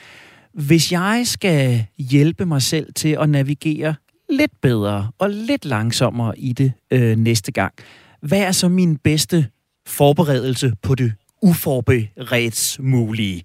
[0.54, 3.96] Hvis jeg skal hjælpe mig selv til at navigere
[4.30, 7.74] lidt bedre og lidt langsommere i det øh, næste gang,
[8.22, 9.48] hvad er så min bedste
[9.88, 13.44] forberedelse på det uforberedt mulige?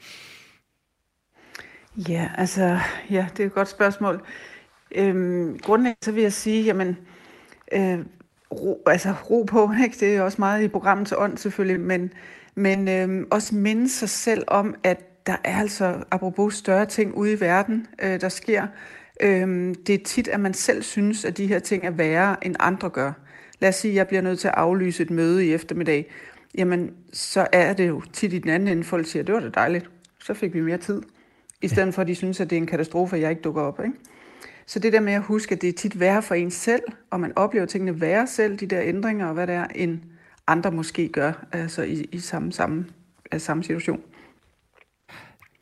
[2.08, 2.78] Ja, altså,
[3.10, 4.22] ja, det er et godt spørgsmål.
[4.94, 6.96] Øhm, grundlæggende så vil jeg sige, jamen,
[7.72, 7.98] øh,
[8.52, 9.96] ro, altså ro på, ikke?
[10.00, 12.12] det er også meget i programmets ånd selvfølgelig, men,
[12.54, 17.32] men øh, også minde sig selv om, at der er altså, apropos større ting ude
[17.32, 18.66] i verden, øh, der sker.
[19.22, 22.56] Øh, det er tit, at man selv synes, at de her ting er værre, end
[22.60, 23.12] andre gør.
[23.60, 26.10] Lad os sige, at jeg bliver nødt til at aflyse et møde i eftermiddag
[26.58, 29.48] jamen så er det jo tit i den anden ende, folk siger, det var da
[29.48, 29.90] dejligt,
[30.24, 31.02] så fik vi mere tid.
[31.62, 31.90] I stedet ja.
[31.90, 33.80] for, at de synes, at det er en katastrofe, at jeg ikke dukker op.
[33.84, 33.96] Ikke?
[34.66, 37.20] Så det der med at huske, at det er tit værre for en selv, og
[37.20, 39.98] man oplever tingene værre selv, de der ændringer og hvad det er, end
[40.46, 42.86] andre måske gør altså i, i samme, samme,
[43.32, 44.00] altså samme situation.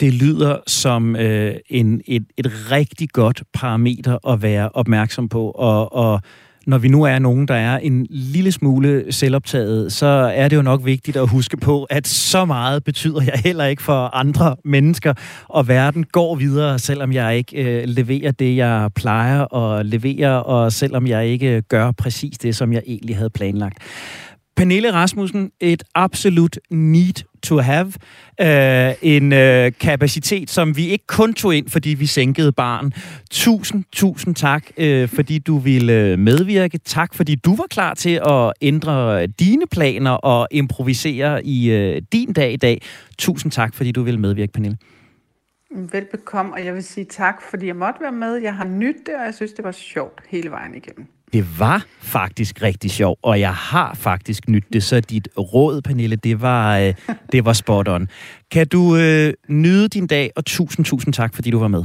[0.01, 5.93] Det lyder som øh, en, et, et rigtig godt parameter at være opmærksom på, og,
[5.93, 6.21] og
[6.67, 10.63] når vi nu er nogen, der er en lille smule selvoptaget, så er det jo
[10.63, 15.15] nok vigtigt at huske på, at så meget betyder jeg heller ikke for andre mennesker,
[15.49, 20.73] og verden går videre, selvom jeg ikke øh, leverer det, jeg plejer at levere, og
[20.73, 23.79] selvom jeg ikke gør præcis det, som jeg egentlig havde planlagt.
[24.61, 27.93] Pernille Rasmussen, et absolut need to have.
[28.41, 32.93] Øh, en øh, kapacitet, som vi ikke kun tog ind, fordi vi sænkede barn.
[33.31, 36.79] Tusind, tusind tak, øh, fordi du ville øh, medvirke.
[36.79, 42.33] Tak, fordi du var klar til at ændre dine planer og improvisere i øh, din
[42.33, 42.83] dag i dag.
[43.19, 44.79] Tusind tak, fordi du ville medvirke, Pernille.
[45.93, 48.35] Velbekomme, og jeg vil sige tak, fordi jeg måtte være med.
[48.35, 51.07] Jeg har nyt det, og jeg synes, det var sjovt hele vejen igennem.
[51.33, 56.17] Det var faktisk rigtig sjov, og jeg har faktisk nyt det, så dit råd, Pernille,
[56.17, 56.95] det var, øh,
[57.33, 58.09] det var spot on.
[58.51, 61.85] Kan du øh, nyde din dag, og tusind, tusind tak, fordi du var med.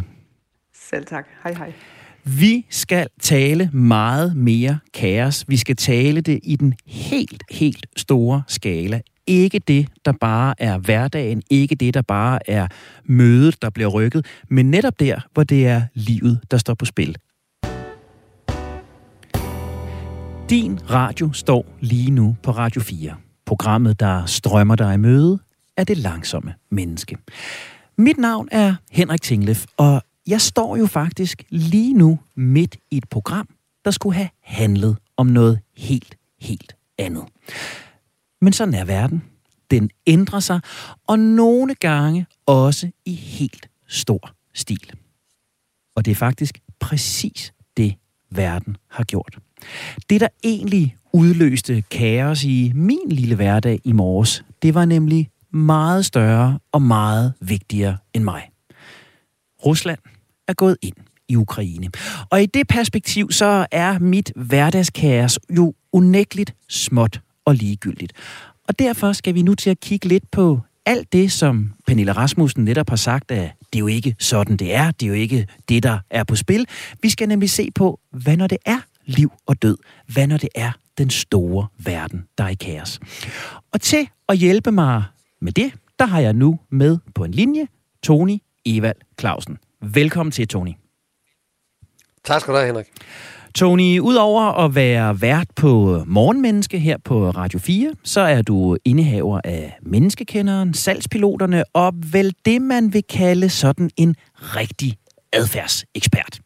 [0.89, 1.25] Selv tak.
[1.43, 1.73] Hej hej.
[2.23, 5.45] Vi skal tale meget mere kaos.
[5.47, 9.01] Vi skal tale det i den helt, helt store skala.
[9.27, 12.67] Ikke det, der bare er hverdagen, ikke det, der bare er
[13.03, 17.15] mødet, der bliver rykket, men netop der, hvor det er livet, der står på spil.
[20.49, 23.15] Din radio står lige nu på Radio 4.
[23.45, 25.39] Programmet, der strømmer dig i møde,
[25.77, 27.17] er det langsomme menneske.
[27.97, 33.09] Mit navn er Henrik Tinglef, og jeg står jo faktisk lige nu midt i et
[33.09, 33.49] program,
[33.85, 37.23] der skulle have handlet om noget helt, helt andet.
[38.41, 39.23] Men sådan er verden.
[39.71, 40.59] Den ændrer sig,
[41.07, 44.91] og nogle gange også i helt stor stil.
[45.95, 47.95] Og det er faktisk præcis det,
[48.31, 49.39] verden har gjort.
[50.09, 56.05] Det, der egentlig udløste kaos i min lille hverdag i morges, det var nemlig meget
[56.05, 58.49] større og meget vigtigere end mig.
[59.65, 59.99] Rusland
[60.47, 60.95] er gået ind
[61.29, 61.89] i Ukraine.
[62.29, 68.13] Og i det perspektiv, så er mit hverdagskaos jo unægteligt småt og ligegyldigt.
[68.67, 72.65] Og derfor skal vi nu til at kigge lidt på alt det, som Pernille Rasmussen
[72.65, 74.91] netop har sagt, at det er jo ikke sådan, det er.
[74.91, 76.65] Det er jo ikke det, der er på spil.
[77.01, 79.77] Vi skal nemlig se på, hvad når det er liv og død?
[80.13, 82.99] Hvad når det er den store verden, der er i kaos?
[83.73, 85.03] Og til at hjælpe mig
[85.41, 87.67] med det, der har jeg nu med på en linje
[88.03, 89.57] Tony Evald Clausen.
[89.81, 90.71] Velkommen til, Tony.
[92.23, 92.85] Tak skal du have, Henrik.
[93.55, 99.41] Tony, udover at være vært på Morgenmenneske her på Radio 4, så er du indehaver
[99.43, 104.97] af Menneskekenderen, Salgspiloterne og vel det, man vil kalde sådan en rigtig
[105.33, 106.39] adfærdsekspert.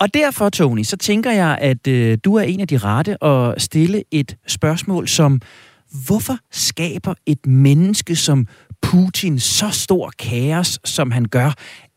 [0.00, 3.62] Og derfor, Tony, så tænker jeg, at øh, du er en af de rette at
[3.62, 5.40] stille et spørgsmål som,
[6.06, 8.46] hvorfor skaber et menneske som
[8.82, 11.52] Putin så stor kaos, som han gør?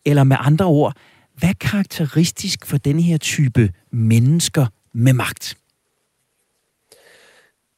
[0.06, 0.94] Eller med andre ord,
[1.38, 5.58] hvad er karakteristisk for den her type mennesker med magt?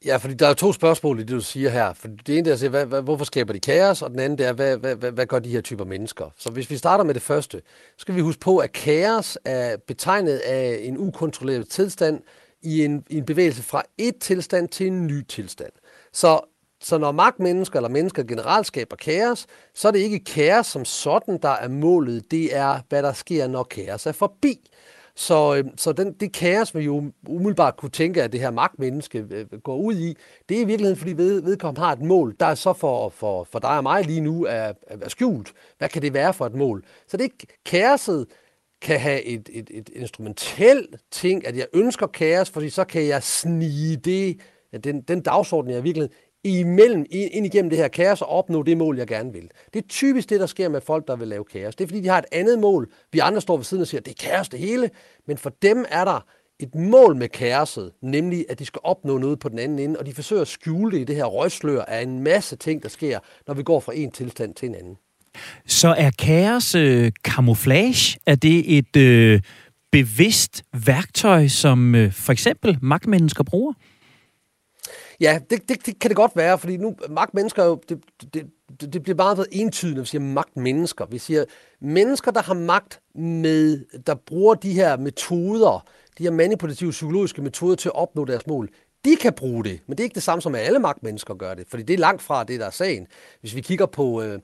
[0.06, 1.94] Ja, fordi der er to spørgsmål i det, du siger her.
[1.94, 4.02] For det ene er hvad, hvad, hvorfor skaber de kaos?
[4.02, 6.26] Og den anden er, hvad, hvad, hvad, hvad gør de her typer mennesker?
[6.38, 9.78] Så hvis vi starter med det første, så skal vi huske på, at kaos er
[9.88, 12.22] betegnet af en ukontrolleret tilstand
[12.62, 15.72] i en, i en bevægelse fra et tilstand til en ny tilstand.
[16.14, 16.40] Så,
[16.82, 21.40] så når magtmennesker eller mennesker generelt skaber kaos, så er det ikke kaos som sådan,
[21.42, 22.32] der er målet.
[22.32, 24.70] Det er, hvad der sker, når kaos er forbi.
[25.16, 29.20] Så, øhm, så den, det kaos, man jo umiddelbart kunne tænke, at det her magtmenneske
[29.20, 30.18] øh, øh, går ud i,
[30.50, 33.44] det er i virkeligheden, fordi ved, vedkommende har et mål, der er så for, for,
[33.44, 35.54] for dig og mig lige nu er, er skjult.
[35.78, 36.84] Hvad kan det være for et mål?
[37.08, 37.32] Så det
[37.66, 38.28] kaoset
[38.82, 43.24] kan have et, et, et instrumentelt ting, at jeg ønsker kaos, fordi så kan jeg
[43.24, 44.40] snige det,
[44.84, 48.78] den, den dagsorden, jeg i virkeligheden imellem, ind igennem det her kaos og opnå det
[48.78, 49.50] mål, jeg gerne vil.
[49.74, 51.76] Det er typisk det, der sker med folk, der vil lave kaos.
[51.76, 52.92] Det er fordi, de har et andet mål.
[53.12, 54.90] Vi andre står ved siden og siger, det er kaos det hele.
[55.28, 56.26] Men for dem er der
[56.60, 60.06] et mål med kaoset, nemlig at de skal opnå noget på den anden ende, og
[60.06, 63.20] de forsøger at skjule det i det her røgslør af en masse ting, der sker,
[63.48, 64.98] når vi går fra en tilstand til en anden.
[65.66, 68.20] Så er kaos øh, camouflage?
[68.26, 69.42] Er det et øh,
[69.92, 73.74] bevidst værktøj, som øh, for eksempel magtmennesker bruger?
[75.20, 79.04] Ja, det, det, det kan det godt være, fordi nu magtmennesker jo, det, det, det
[79.04, 81.06] bliver meget entydigt, når vi siger magtmennesker.
[81.06, 81.46] Vi siger
[81.82, 85.86] mennesker, der har magt med, der bruger de her metoder,
[86.18, 88.70] de her manipulative psykologiske metoder til at opnå deres mål.
[89.06, 91.54] De kan bruge det, men det er ikke det samme som, at alle magtmennesker gør
[91.54, 93.08] det, fordi det er langt fra det, der er sagen.
[93.42, 94.40] Hvis vi kigger på, øh,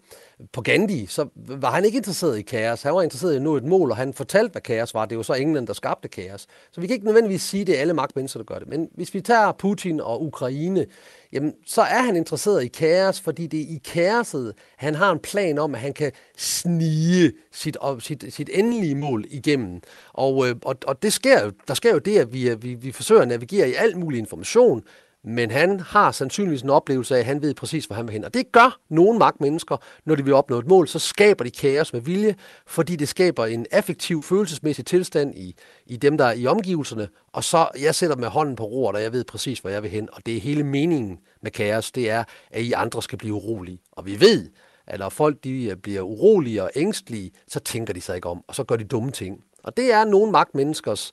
[0.54, 2.82] på Gandhi, så var han ikke interesseret i kaos.
[2.82, 5.06] Han var interesseret i nu et mål, og han fortalte, hvad kaos var.
[5.06, 6.47] Det var så England, der skabte kaos.
[6.71, 8.67] Så vi kan ikke nødvendigvis sige, at det er alle magtmennesker, der gør det.
[8.67, 10.86] Men hvis vi tager Putin og Ukraine,
[11.34, 15.19] jamen, så er han interesseret i kaos, fordi det er i kaoset, han har en
[15.19, 19.82] plan om, at han kan snige sit, sit, sit endelige mål igennem.
[20.13, 22.91] Og, øh, og, og det sker jo, der sker jo det, at vi, vi, vi
[22.91, 24.84] forsøger at navigere i al mulig information,
[25.23, 28.23] men han har sandsynligvis en oplevelse af, at han ved præcis, hvor han vil hen.
[28.23, 31.93] Og det gør nogle magtmennesker, når de vil opnå et mål, så skaber de kaos
[31.93, 32.36] med vilje,
[32.67, 35.55] fordi det skaber en affektiv, følelsesmæssig tilstand i,
[35.86, 37.08] i dem, der er i omgivelserne.
[37.34, 39.91] Og så, jeg sætter med hånden på roret, og jeg ved præcis, hvor jeg vil
[39.91, 40.10] hen.
[40.13, 43.82] Og det er hele meningen med kaos, det er, at I andre skal blive urolige.
[43.91, 44.49] Og vi ved,
[44.88, 48.43] at når folk de øh, bliver urolige og ængstlige, så tænker de sig ikke om,
[48.47, 49.43] og så gør de dumme ting.
[49.63, 51.12] Og det er nogle magtmenneskers,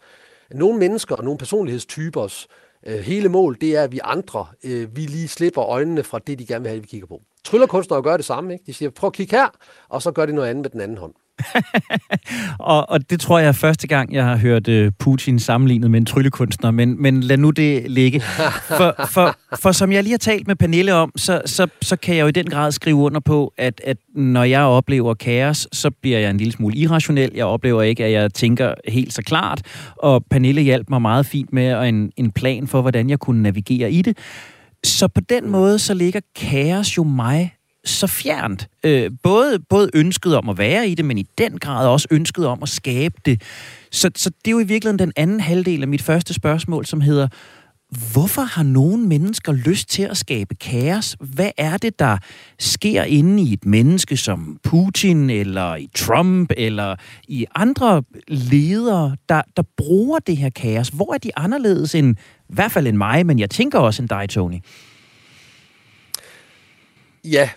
[0.51, 2.47] nogle mennesker og nogle personlighedstypers
[2.87, 6.39] øh, hele mål, det er, at vi andre, øh, vi lige slipper øjnene fra det,
[6.39, 7.23] de gerne vil have, vi kigger på.
[7.45, 8.53] Tryllerkunstnere gør det samme.
[8.53, 8.65] Ikke?
[8.67, 9.49] De siger, prøv at kigge her,
[9.89, 11.15] og så gør de noget andet med den anden hånd.
[12.59, 16.01] og, og det tror jeg er første gang, jeg har hørt uh, Putin sammenlignet med
[16.01, 18.21] en tryllekunstner, men, men lad nu det ligge.
[18.79, 22.17] For, for, for som jeg lige har talt med Pernille om, så, så, så kan
[22.17, 25.91] jeg jo i den grad skrive under på, at, at når jeg oplever kaos, så
[25.91, 27.31] bliver jeg en lille smule irrationel.
[27.35, 29.63] Jeg oplever ikke, at jeg tænker helt så klart,
[29.97, 33.93] og Pernille hjalp mig meget fint med en, en plan for, hvordan jeg kunne navigere
[33.93, 34.19] i det.
[34.85, 37.56] Så på den måde, så ligger kaos jo mig
[37.89, 38.69] så fjernt.
[38.85, 42.47] Øh, både, både ønsket om at være i det, men i den grad også ønsket
[42.47, 43.43] om at skabe det.
[43.91, 47.01] Så, så det er jo i virkeligheden den anden halvdel af mit første spørgsmål, som
[47.01, 47.29] hedder,
[48.13, 51.17] hvorfor har nogle mennesker lyst til at skabe kaos?
[51.21, 52.19] Hvad er det, der
[52.59, 56.97] sker inde i et menneske som Putin, eller i Trump, eller
[57.29, 60.89] i andre ledere, der, der bruger det her kaos?
[60.89, 62.17] Hvor er de anderledes end,
[62.49, 64.59] i hvert fald end mig, men jeg tænker også end dig, Tony?
[67.25, 67.51] Ja,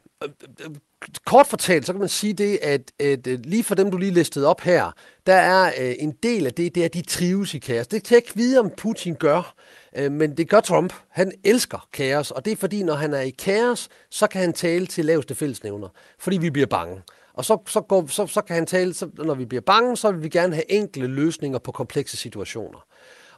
[1.26, 4.12] kort fortalt, så kan man sige det, at, at øh, lige for dem, du lige
[4.12, 4.92] listede op her,
[5.26, 7.88] der er øh, en del af det, det er, at de trives i kaos.
[7.88, 9.56] Det kan jeg ikke vide, om Putin gør,
[9.96, 10.94] øh, men det gør Trump.
[11.10, 14.54] Han elsker kaos, og det er fordi, når han er i kaos, så kan han
[14.54, 15.88] tale til laveste fællesnævner,
[16.20, 17.02] fordi vi bliver bange.
[17.34, 20.12] Og så, så, går, så, så kan han tale, så, når vi bliver bange, så
[20.12, 22.86] vil vi gerne have enkle løsninger på komplekse situationer.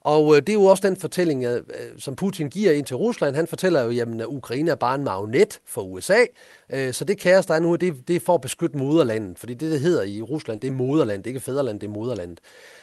[0.02, 1.64] Og øh, det er jo også den fortælling, øh,
[1.98, 3.36] som Putin giver ind til Rusland.
[3.36, 6.26] Han fortæller jo, jamen, at Ukraine er bare en magnet for USA.
[6.74, 9.40] Øh, så det kaos, der er nu, det, det er for at beskytte moderlandet.
[9.40, 11.24] Fordi det, det hedder i Rusland, det er moderland.
[11.24, 12.40] Det er ikke fædreland, det er moderlandet.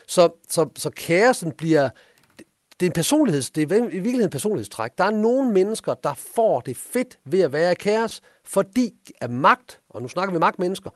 [0.09, 1.89] Så, så, så kaosen bliver...
[2.81, 4.91] Det er, en personligheds, det er i virkeligheden en personlighedstræk.
[4.99, 9.31] Der er nogle mennesker, der får det fedt ved at være i kaos, fordi at
[9.31, 10.91] magt, og nu snakker vi magtmennesker,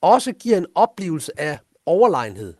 [0.00, 2.54] også giver en oplevelse af overlegenhed.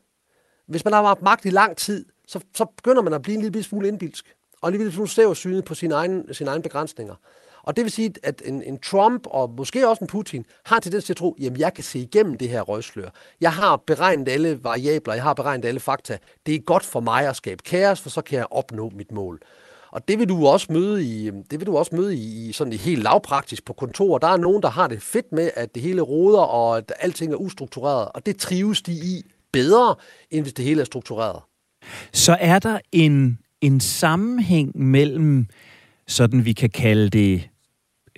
[0.66, 3.42] Hvis man har haft magt i lang tid, så, så begynder man at blive en
[3.42, 7.14] lille smule indbilsk, og en lille smule synet på sine egne, sine egne begrænsninger.
[7.62, 10.90] Og det vil sige, at en, en Trump og måske også en Putin har til
[10.90, 13.08] tendens til at tro, jamen jeg kan se igennem det her røgslør.
[13.40, 16.18] Jeg har beregnet alle variabler, jeg har beregnet alle fakta.
[16.46, 19.40] Det er godt for mig at skabe kaos, for så kan jeg opnå mit mål.
[19.90, 22.76] Og det vil du også møde i, det vil du også møde i, sådan i
[22.76, 24.18] helt lavpraktisk på kontor.
[24.18, 27.32] Der er nogen, der har det fedt med, at det hele roder, og at alting
[27.32, 29.94] er ustruktureret, og det trives de i bedre,
[30.30, 31.42] end hvis det hele er struktureret.
[32.12, 35.46] Så er der en, en sammenhæng mellem,
[36.08, 37.48] sådan vi kan kalde det,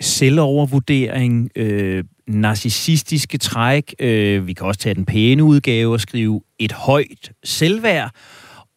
[0.01, 6.73] selvovervurdering, øh, narcissistiske træk, øh, vi kan også tage den pæne udgave og skrive et
[6.73, 8.11] højt selvværd,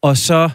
[0.02, 0.50] og så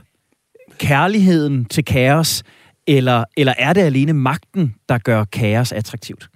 [0.78, 2.44] kærligheden til kaos,
[2.88, 6.30] eller, eller er det alene magten, der gør kaos attraktivt?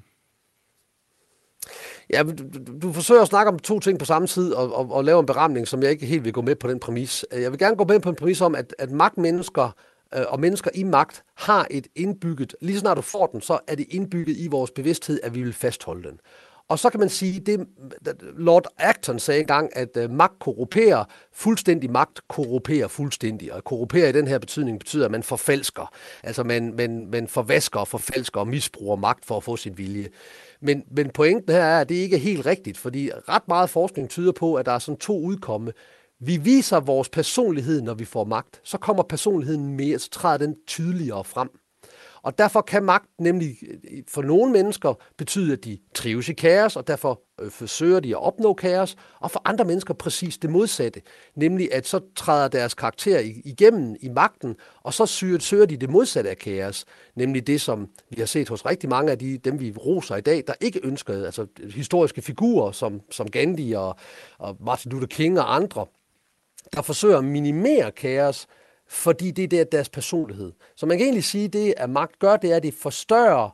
[2.09, 2.43] Ja, du,
[2.81, 5.25] du forsøger at snakke om to ting på samme tid og, og, og lave en
[5.25, 7.25] beramning, som jeg ikke helt vil gå med på den præmis.
[7.31, 9.71] Jeg vil gerne gå med på en præmis om, at, at magtmennesker
[10.15, 13.75] øh, og mennesker i magt har et indbygget, lige snart du får den, så er
[13.75, 16.19] det indbygget i vores bevidsthed, at vi vil fastholde den.
[16.67, 17.67] Og så kan man sige, det
[18.37, 23.53] Lord Acton sagde engang, at øh, magt korrumperer, fuldstændig magt korrumperer fuldstændig.
[23.53, 25.91] Og korrumperer i den her betydning betyder, at man forfalsker.
[26.23, 30.09] Altså man, man, man forvasker og forfalsker og misbruger magt for at få sin vilje.
[30.61, 34.09] Men, men pointen her er, at det ikke er helt rigtigt, fordi ret meget forskning
[34.09, 35.71] tyder på, at der er sådan to udkomme.
[36.19, 38.61] Vi viser vores personlighed, når vi får magt.
[38.63, 41.49] Så kommer personligheden mere, så træder den tydeligere frem.
[42.25, 46.75] Og derfor kan magt nemlig øh, for nogle mennesker betyde, at de trives i kaos,
[46.75, 51.01] og derfor øh, forsøger de at opnå kaos, og for andre mennesker præcis det modsatte,
[51.35, 55.05] nemlig at så træder deres karakter igennem i magten, og så
[55.39, 56.85] søger de det modsatte af kaos,
[57.15, 60.21] nemlig det, som vi har set hos rigtig mange af de, dem, vi roser i
[60.21, 63.95] dag, der ikke ønskede, altså historiske figurer som, som Gandhi og,
[64.37, 65.85] og Martin Luther King og andre,
[66.75, 68.47] der forsøger at minimere kaos,
[68.95, 70.51] fordi det er deres personlighed.
[70.75, 73.49] Så man kan egentlig sige, at det, at magt gør, det er, at det forstørrer,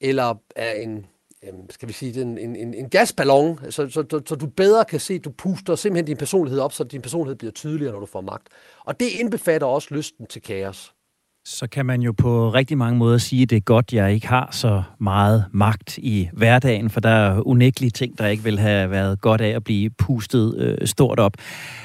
[0.00, 1.06] eller er en,
[1.44, 5.00] øhm, skal vi sige, en, en, en gasballon, så, så, så, så du bedre kan
[5.00, 8.20] se, du puster simpelthen din personlighed op, så din personlighed bliver tydeligere, når du får
[8.20, 8.48] magt.
[8.84, 10.94] Og det indbefatter også lysten til kaos.
[11.46, 14.26] Så kan man jo på rigtig mange måder sige, at det er godt, jeg ikke
[14.26, 18.90] har så meget magt i hverdagen, for der er unægtelige ting, der ikke vil have
[18.90, 21.32] været godt af at blive pustet øh, stort op.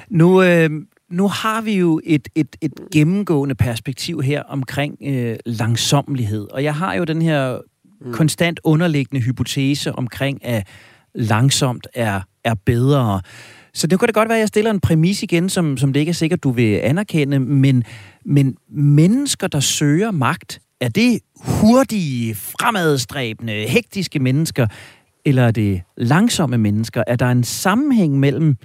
[0.10, 0.70] Nu øh,
[1.12, 6.76] nu har vi jo et, et, et gennemgående perspektiv her omkring øh, langsommelighed, og jeg
[6.76, 7.58] har jo den her
[8.02, 8.13] mm.
[8.13, 10.67] konstant underliggende hypotese omkring, at
[11.15, 13.22] langsomt er, er bedre.
[13.74, 16.00] Så det kan det godt være, at jeg stiller en præmis igen, som, som det
[16.00, 17.84] ikke er sikkert, du vil anerkende, men,
[18.26, 24.67] men mennesker, der søger magt, er det hurtige, fremadstræbende, hektiske mennesker,
[25.26, 27.04] eller er det langsomme mennesker?
[27.08, 28.56] Er der en sammenhæng mellem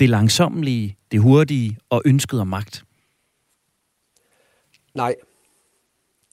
[0.00, 2.84] det langsommelige, det hurtige og ønsket om magt?
[4.94, 5.14] Nej.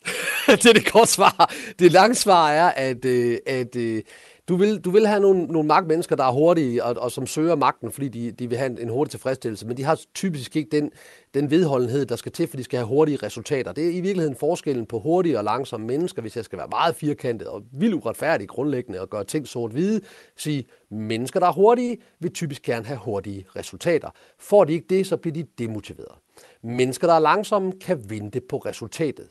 [0.47, 1.53] det er det korte svar.
[1.79, 4.03] Det lange svar er, at, øh, at, at øh,
[4.49, 7.55] du vil, du vil have nogle, nogle magtmennesker, der er hurtige og, og som søger
[7.55, 10.69] magten, fordi de, de vil have en, en hurtig tilfredsstillelse, men de har typisk ikke
[10.71, 10.91] den,
[11.33, 13.71] den vedholdenhed, der skal til, for de skal have hurtige resultater.
[13.71, 16.95] Det er i virkeligheden forskellen på hurtige og langsomme mennesker, hvis jeg skal være meget
[16.95, 20.01] firkantet og vildt uretfærdig grundlæggende og gøre ting sort-hvide.
[20.37, 24.09] Sige, mennesker, der er hurtige, vil typisk gerne have hurtige resultater.
[24.39, 26.15] Får de ikke det, så bliver de demotiveret.
[26.63, 29.29] Mennesker, der er langsomme, kan vente på resultatet.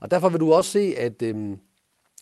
[0.00, 1.56] Og derfor vil du også se, at Øh,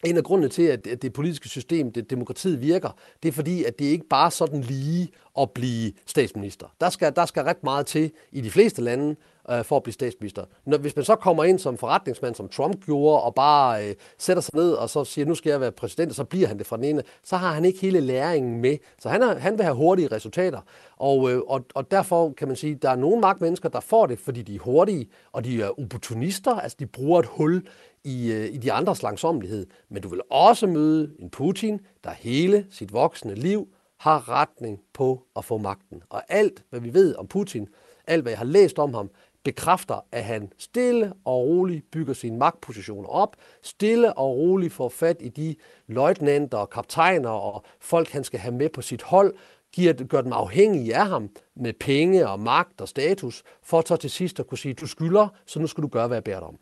[0.05, 3.79] en af grundene til, at det politiske system, det demokratiet virker, det er fordi, at
[3.79, 6.67] det ikke bare sådan lige at blive statsminister.
[6.81, 9.17] Der skal, der skal ret meget til i de fleste lande
[9.51, 10.45] øh, for at blive statsminister.
[10.67, 14.41] Når, hvis man så kommer ind som forretningsmand, som Trump gjorde, og bare øh, sætter
[14.41, 16.67] sig ned og så siger, nu skal jeg være præsident, og så bliver han det
[16.67, 18.77] fra den ene, så har han ikke hele læringen med.
[18.99, 20.61] Så han, er, han vil have hurtige resultater.
[20.97, 24.07] Og, øh, og, og derfor kan man sige, at der er nogle magtmennesker, der får
[24.07, 27.63] det, fordi de er hurtige, og de er opportunister, altså de bruger et hul
[28.05, 29.67] i, øh, i de andres langsomlighed.
[29.89, 35.27] Men du vil også møde en Putin, der hele sit voksne liv har retning på
[35.37, 36.03] at få magten.
[36.11, 37.69] Og alt, hvad vi ved om Putin,
[38.07, 39.11] alt, hvad jeg har læst om ham,
[39.45, 45.17] bekræfter, at han stille og roligt bygger sine magtpositioner op, stille og roligt får fat
[45.21, 45.55] i de
[45.87, 49.35] løjtnanter og kaptajner og folk, han skal have med på sit hold,
[49.73, 54.11] giver, gør dem afhængige af ham med penge og magt og status, for så til
[54.11, 56.49] sidst at kunne sige, du skylder, så nu skal du gøre, hvad jeg beder dig
[56.49, 56.59] om.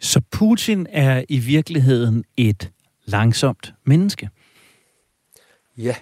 [0.00, 2.70] Så Putin er i virkeligheden et
[3.04, 4.30] langsomt menneske?
[5.76, 5.96] Ja.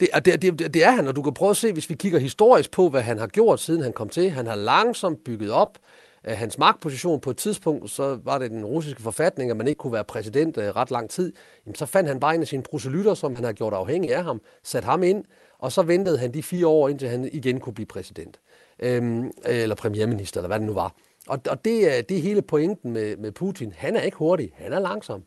[0.00, 2.18] Det, det, det, det er han, og du kan prøve at se, hvis vi kigger
[2.18, 4.30] historisk på, hvad han har gjort, siden han kom til.
[4.30, 5.78] Han har langsomt bygget op
[6.24, 9.78] øh, hans magtposition på et tidspunkt, så var det den russiske forfatning, at man ikke
[9.78, 11.32] kunne være præsident øh, ret lang tid.
[11.66, 14.24] Jamen, så fandt han bare en af sine proselytter, som han har gjort afhængig af
[14.24, 15.24] ham, sat ham ind,
[15.58, 18.40] og så ventede han de fire år, indtil han igen kunne blive præsident.
[18.82, 20.94] Øhm, eller premierminister, eller hvad det nu var.
[21.28, 23.72] Og, og det, er, det er hele pointen med, med Putin.
[23.76, 25.22] Han er ikke hurtig, han er langsom.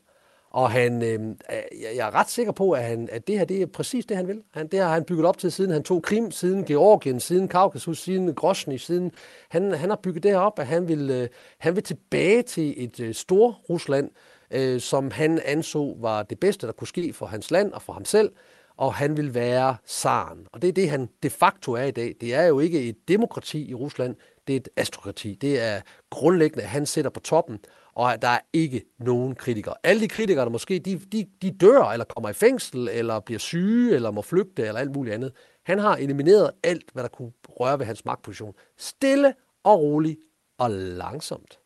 [0.53, 1.35] Og han, øh,
[1.81, 4.27] jeg er ret sikker på, at, han, at det her det er præcis det, han
[4.27, 4.41] vil.
[4.53, 8.03] Han, det har han bygget op til, siden han tog Krim, siden Georgien, siden Kaukasus,
[8.03, 9.11] siden Grosny, siden
[9.49, 11.27] han, han har bygget det her op, at han vil, øh,
[11.57, 14.09] han vil tilbage til et øh, stort Rusland,
[14.51, 17.93] øh, som han anså var det bedste, der kunne ske for hans land og for
[17.93, 18.31] ham selv,
[18.77, 20.47] og han vil være zaren.
[20.51, 22.15] Og det er det, han de facto er i dag.
[22.21, 24.15] Det er jo ikke et demokrati i Rusland,
[24.47, 25.33] det er et astrokrati.
[25.41, 27.59] Det er grundlæggende, at han sidder på toppen,
[27.95, 29.73] og at der er ikke nogen kritikere.
[29.83, 33.39] Alle de kritikere, der måske, de, de, de dør, eller kommer i fængsel, eller bliver
[33.39, 35.31] syge, eller må flygte, eller alt muligt andet.
[35.63, 38.53] Han har elimineret alt, hvad der kunne røre ved hans magtposition.
[38.77, 39.33] Stille
[39.63, 40.19] og roligt
[40.57, 41.59] og langsomt.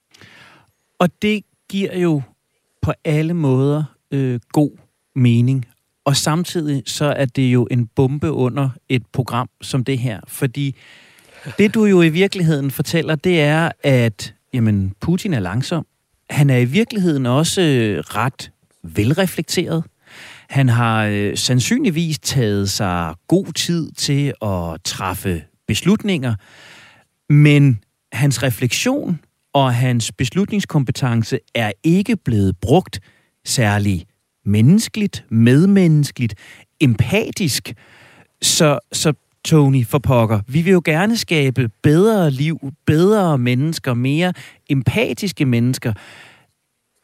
[1.00, 2.22] Og det giver jo
[2.82, 4.72] på alle måder øh, god
[5.16, 5.66] mening.
[6.06, 10.76] Og samtidig så er det jo en bombe under et program som det her, fordi
[11.58, 15.86] det du jo i virkeligheden fortæller, det er, at jamen, Putin er langsom.
[16.30, 18.52] Han er i virkeligheden også øh, ret
[18.84, 19.84] velreflekteret.
[20.50, 26.36] Han har øh, sandsynligvis taget sig god tid til at træffe beslutninger,
[27.30, 27.80] men
[28.12, 29.20] hans refleksion
[29.54, 33.00] og hans beslutningskompetence er ikke blevet brugt
[33.46, 34.06] særlig
[34.46, 36.36] menneskeligt, medmenneskeligt,
[36.80, 37.74] empatisk.
[38.42, 39.14] Så, så
[39.48, 40.40] Tony, for pokker.
[40.48, 44.34] Vi vil jo gerne skabe bedre liv, bedre mennesker, mere
[44.70, 45.94] empatiske mennesker.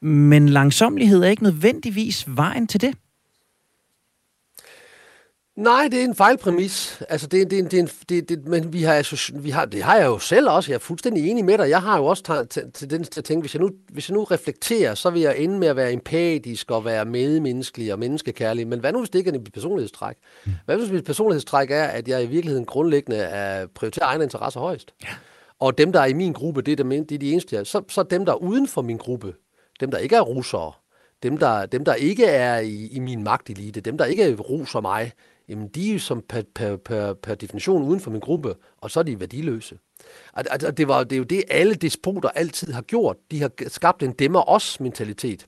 [0.06, 2.96] Men langsomlighed er ikke nødvendigvis vejen til det.
[5.56, 7.01] Nej, det er en fejlpræmis.
[7.10, 10.20] Altså, det, det, det, det, det, men vi har, vi har, det har jeg jo
[10.20, 10.72] selv også.
[10.72, 11.70] Jeg er fuldstændig enig med dig.
[11.70, 14.95] Jeg har jo også tendens til at tænke, hvis jeg, nu, hvis jeg nu reflekterer,
[14.95, 18.68] så vil jeg ende med at være empatisk og være medmenneskelig og menneskekærlig.
[18.68, 20.16] Men hvad nu, hvis det ikke er et personlighedstræk?
[20.45, 20.51] Mm.
[20.66, 24.93] Hvad hvis mit personlighedstræk er, at jeg i virkeligheden grundlæggende er prioriterer egne interesser højst?
[25.04, 25.08] Ja.
[25.60, 27.68] Og dem, der er i min gruppe, det er, dem, det er de eneste, jeg,
[27.68, 29.34] så, så dem, der er uden for min gruppe,
[29.80, 30.72] dem, der ikke er russere,
[31.24, 35.12] dem, der, dem, der ikke er i, i min magtelite, dem, der ikke ruser mig,
[35.50, 38.91] jamen de er jo som per, per, per, per definition uden for min gruppe, og
[38.91, 39.78] så er de værdiløse.
[40.34, 43.18] Altså, det, var, det er jo det, alle despoter altid har gjort.
[43.32, 45.48] De har skabt en demmer-os-mentalitet.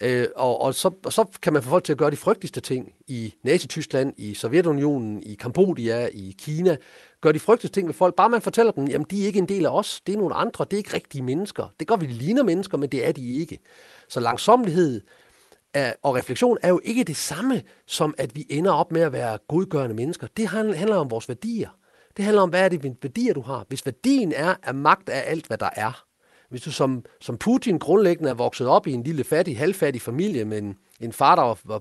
[0.00, 2.60] Øh, og, og, så, og så kan man få folk til at gøre de frygteligste
[2.60, 6.76] ting i Nazi-Tyskland, i Sovjetunionen, i Kambodja, i Kina.
[7.20, 8.14] Gør de frygteligste ting ved folk.
[8.14, 10.00] Bare man fortæller dem, jamen de er ikke en del af os.
[10.06, 10.64] Det er nogle andre.
[10.64, 11.74] Det er ikke rigtige mennesker.
[11.80, 13.58] Det gør, vi ligner mennesker, men det er de ikke.
[14.08, 15.00] Så langsomlighed
[16.02, 19.38] og refleksion er jo ikke det samme som, at vi ender op med at være
[19.48, 20.26] godgørende mennesker.
[20.36, 21.68] Det handler om vores værdier.
[22.16, 23.64] Det handler om, hvad er det værdier, du har.
[23.68, 26.04] Hvis værdien er, at magt er alt, hvad der er.
[26.50, 30.44] Hvis du som, som Putin grundlæggende er vokset op i en lille fattig, halvfattig familie
[30.44, 31.78] med en, en far, der var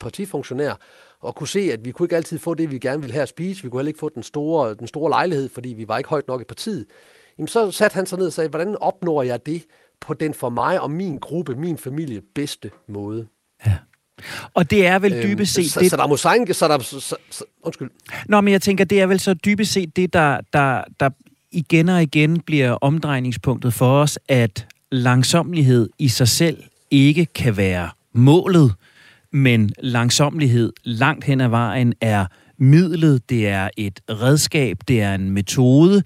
[0.00, 0.80] partifunktionær,
[1.20, 3.28] og kunne se, at vi kunne ikke altid få det, vi gerne ville have at
[3.28, 3.62] spise.
[3.62, 6.28] Vi kunne heller ikke få den store, den store lejlighed, fordi vi var ikke højt
[6.28, 6.86] nok i partiet.
[7.38, 9.64] Jamen, så satte han sig ned og sagde, hvordan opnår jeg det
[10.00, 13.26] på den for mig og min gruppe, min familie bedste måde?
[13.66, 13.76] Ja.
[14.54, 15.76] Og det er vel øhm, dybest set...
[15.76, 15.90] Øhm, det...
[15.90, 16.54] Saddam Hussein...
[16.54, 16.80] Saddam,
[17.62, 17.90] undskyld.
[18.28, 21.10] Nå, men jeg tænker, det er vel så dybest set det, der, der, der
[21.52, 27.90] igen og igen bliver omdrejningspunktet for os, at langsomlighed i sig selv ikke kan være
[28.14, 28.74] målet,
[29.32, 32.26] men langsomlighed langt hen ad vejen er
[32.58, 36.02] midlet, det er et redskab, det er en metode,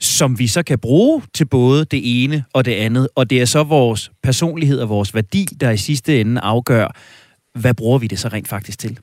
[0.00, 3.08] som vi så kan bruge til både det ene og det andet.
[3.14, 6.96] Og det er så vores personlighed og vores værdi, der i sidste ende afgør,
[7.54, 8.98] hvad bruger vi det så rent faktisk til?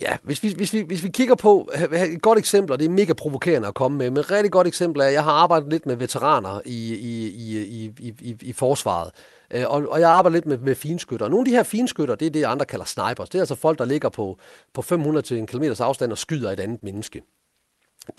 [0.00, 2.90] Ja, hvis vi, hvis, vi, hvis vi kigger på et godt eksempel, og det er
[2.90, 5.70] mega provokerende at komme med, men et rigtig godt eksempel er, at jeg har arbejdet
[5.70, 9.10] lidt med veteraner i, i, i, i, i, i forsvaret.
[9.50, 11.28] Øh, og, og jeg arbejder lidt med, med finskytter.
[11.28, 13.28] Nogle af de her finskytter, det er det, andre kalder snipers.
[13.28, 14.38] Det er altså folk, der ligger på,
[14.74, 17.22] på 500 til en kilometers afstand og skyder et andet menneske.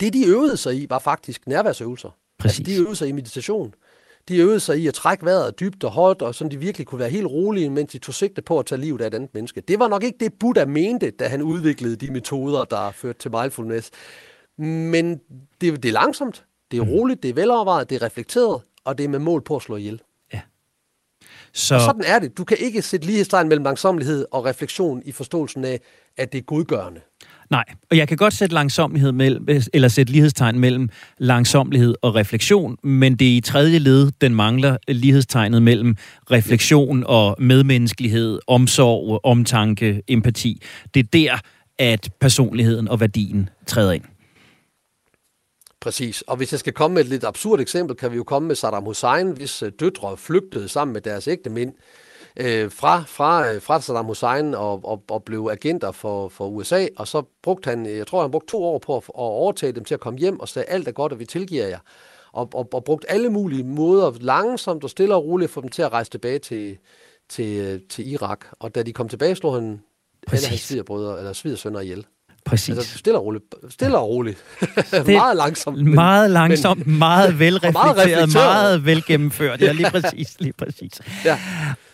[0.00, 2.10] Det, de øvede sig i, var faktisk nærværsøvelser.
[2.38, 2.58] Præcis.
[2.58, 3.74] Altså, de øvede sig i meditation.
[4.28, 6.98] De øvede sig i at trække vejret dybt og højt, og sådan de virkelig kunne
[6.98, 9.60] være helt rolige, mens de tog sigte på at tage livet af et andet menneske.
[9.60, 13.30] Det var nok ikke det, Buddha mente, da han udviklede de metoder, der førte til
[13.30, 13.90] mindfulness.
[14.58, 15.20] Men
[15.60, 16.90] det, det er langsomt, det er mm.
[16.90, 19.76] roligt, det er velovervejet, det er reflekteret, og det er med mål på at slå
[19.76, 20.02] ihjel.
[20.32, 20.40] Ja.
[21.52, 21.74] Så...
[21.74, 22.38] Og sådan er det.
[22.38, 25.80] Du kan ikke sætte lighedstegn mellem langsomlighed og refleksion i forståelsen af,
[26.16, 27.00] at det er godgørende.
[27.50, 30.88] Nej, og jeg kan godt sætte langsomlighed mellem, eller sætte lighedstegn mellem
[31.18, 35.96] langsomlighed og refleksion, men det er i tredje led, den mangler lighedstegnet mellem
[36.30, 40.62] refleksion og medmenneskelighed, omsorg, omtanke, empati.
[40.94, 41.38] Det er der,
[41.78, 44.04] at personligheden og værdien træder ind.
[45.80, 46.22] Præcis.
[46.22, 48.56] Og hvis jeg skal komme med et lidt absurd eksempel, kan vi jo komme med
[48.56, 51.72] Saddam Hussein, hvis øh, døtre flygtede sammen med deres ægte mænd
[52.38, 56.86] øh, fra, fra, øh, fra Saddam Hussein og, og, og blev agenter for, for USA,
[56.96, 59.84] og så brugte han, jeg tror han brugte to år på at, at overtage dem
[59.84, 61.78] til at komme hjem og sagde, alt er godt, og vi tilgiver jer.
[62.32, 65.82] Og, og, og brugt alle mulige måder langsomt og stille og roligt for dem til
[65.82, 66.78] at rejse tilbage til,
[67.28, 68.44] til, øh, til Irak.
[68.58, 69.80] Og da de kom tilbage, slog han
[70.26, 70.44] Præcis.
[70.44, 72.06] alle hans svigerbrødre, eller svigersønner ihjel.
[72.44, 72.76] Præcis.
[72.76, 73.44] Altså stille og roligt.
[73.70, 74.44] Stille og roligt.
[75.06, 75.84] meget langsomt.
[75.84, 79.60] Men, meget langsomt, men, meget velreflekteret, meget, meget velgennemført.
[79.60, 81.00] Ja, lige præcis, lige præcis.
[81.24, 81.38] Ja.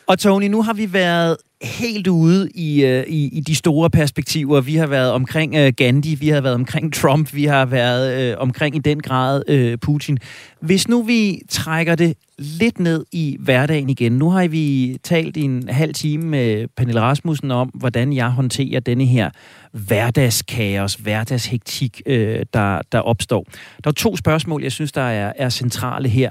[0.07, 4.61] Og Tony, nu har vi været helt ude i, øh, i, i de store perspektiver.
[4.61, 8.37] Vi har været omkring øh, Gandhi, vi har været omkring Trump, vi har været øh,
[8.39, 10.19] omkring i den grad øh, Putin.
[10.61, 14.13] Hvis nu vi trækker det lidt ned i hverdagen igen.
[14.13, 18.81] Nu har vi talt i en halv time med Pernille Rasmussen om, hvordan jeg håndterer
[18.81, 19.31] denne her
[19.73, 23.47] hverdagskaos, hverdagshektik, øh, der, der opstår.
[23.85, 26.31] Der er to spørgsmål, jeg synes, der er, er centrale her.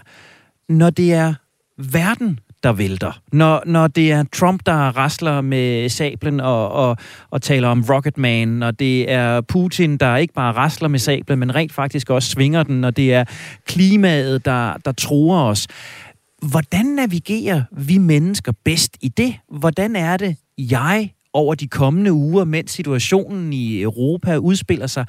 [0.69, 1.33] Når det er
[1.77, 3.21] verden, der vælter.
[3.31, 6.97] Når, når det er Trump, der rasler med sablen og, og,
[7.29, 11.55] og taler om Rocketman, når det er Putin, der ikke bare rasler med sablen, men
[11.55, 13.25] rent faktisk også svinger den, når det er
[13.65, 15.67] klimaet, der, der truer os.
[16.41, 19.35] Hvordan navigerer vi mennesker bedst i det?
[19.51, 25.05] Hvordan er det, jeg over de kommende uger, mens situationen i Europa udspiller sig,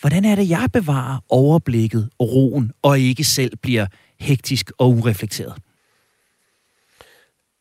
[0.00, 3.86] hvordan er det, jeg bevarer overblikket og roen, og ikke selv bliver
[4.20, 5.54] hektisk og ureflekteret?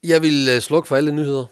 [0.03, 1.45] Jeg vil øh, slukke for alle nyheder.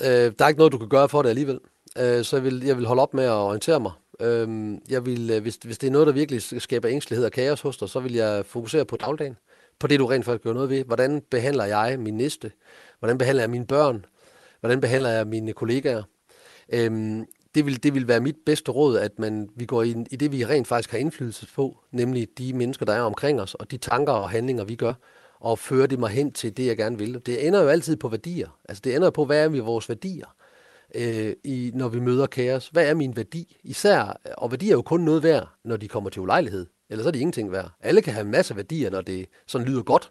[0.00, 1.60] Øh, der er ikke noget, du kan gøre for det alligevel.
[1.98, 3.92] Øh, så jeg vil, jeg vil holde op med at orientere mig.
[4.20, 7.60] Øh, jeg vil, øh, hvis, hvis det er noget, der virkelig skaber ængstelighed og kaos
[7.60, 9.36] hos dig, så vil jeg fokusere på dagligdagen.
[9.78, 10.84] På det, du rent faktisk gør noget ved.
[10.84, 12.52] Hvordan behandler jeg min næste?
[12.98, 14.04] Hvordan behandler jeg mine børn?
[14.60, 16.02] Hvordan behandler jeg mine kollegaer?
[16.72, 20.16] Øhm, det vil, det vil være mit bedste råd, at man, vi går ind i
[20.16, 23.70] det, vi rent faktisk har indflydelse på, nemlig de mennesker, der er omkring os, og
[23.70, 24.94] de tanker og handlinger, vi gør
[25.42, 27.22] og fører det mig hen til det, jeg gerne vil.
[27.26, 28.48] Det ender jo altid på værdier.
[28.68, 30.26] Altså det ender på, hvad er vi vores værdier,
[30.94, 32.68] øh, i, når vi møder kaos.
[32.68, 33.56] Hvad er min værdi?
[33.64, 36.66] Især, og værdier er jo kun noget værd, når de kommer til ulejlighed.
[36.90, 37.70] Ellers er det ingenting værd.
[37.80, 40.10] Alle kan have masser af værdier, når det sådan lyder godt.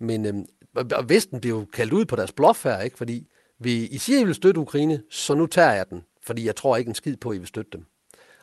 [0.00, 0.34] Men øh,
[0.74, 2.98] og Vesten bliver jo kaldt ud på deres bluff her, ikke?
[2.98, 3.28] fordi
[3.58, 6.76] vi, I siger, I vil støtte Ukraine, så nu tager jeg den, fordi jeg tror
[6.76, 7.84] ikke en skid på, at I vil støtte dem.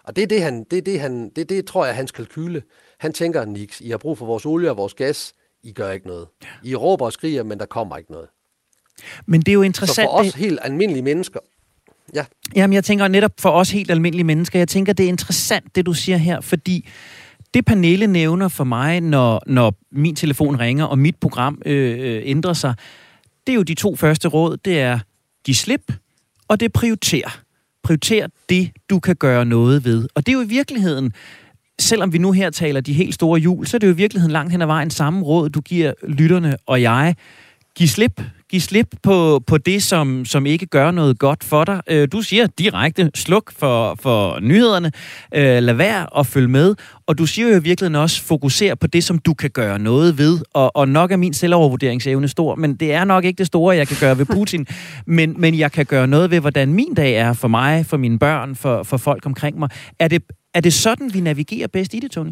[0.04, 2.64] Og det er det, han, det, er det, han, det, det tror jeg, hans kalkyle.
[2.98, 5.34] Han tænker, Nix, I har brug for vores olie og vores gas.
[5.64, 6.28] I gør ikke noget.
[6.64, 8.28] I råber og skriger, men der kommer ikke noget.
[9.26, 9.95] Men det er jo interessant...
[9.95, 11.39] Så for os helt almindelige mennesker...
[12.16, 12.26] Ja.
[12.55, 15.86] Jamen, jeg tænker netop for os helt almindelige mennesker, jeg tænker, det er interessant, det
[15.86, 16.89] du siger her, fordi
[17.53, 22.22] det Pernille nævner for mig, når, når min telefon ringer, og mit program øh, øh
[22.26, 22.74] ændrer sig,
[23.47, 24.57] det er jo de to første råd.
[24.57, 24.99] Det er,
[25.43, 25.93] giv slip,
[26.47, 27.39] og det prioriter.
[27.84, 30.07] Prioriter det, du kan gøre noget ved.
[30.16, 31.14] Og det er jo i virkeligheden
[31.80, 34.32] selvom vi nu her taler de helt store jul, så er det jo i virkeligheden
[34.32, 37.16] langt hen ad vejen samme råd, du giver lytterne og jeg.
[37.76, 38.22] Giv slip.
[38.50, 41.82] Giv slip på, på det, som, som ikke gør noget godt for dig.
[41.88, 44.92] Øh, du siger direkte, sluk for, for nyhederne,
[45.36, 46.76] øh, lad være at følge med,
[47.08, 50.40] og du siger jo virkelig også, fokuser på det, som du kan gøre noget ved,
[50.54, 53.88] og, og nok er min selvovervurderingsevne stor, men det er nok ikke det store, jeg
[53.88, 54.68] kan gøre ved Putin,
[55.06, 58.20] men, men jeg kan gøre noget ved, hvordan min dag er for mig, for mine
[58.20, 59.70] børn, for, for folk omkring mig.
[60.00, 60.24] Er det,
[60.54, 62.32] er det sådan, vi navigerer bedst i det, Tony?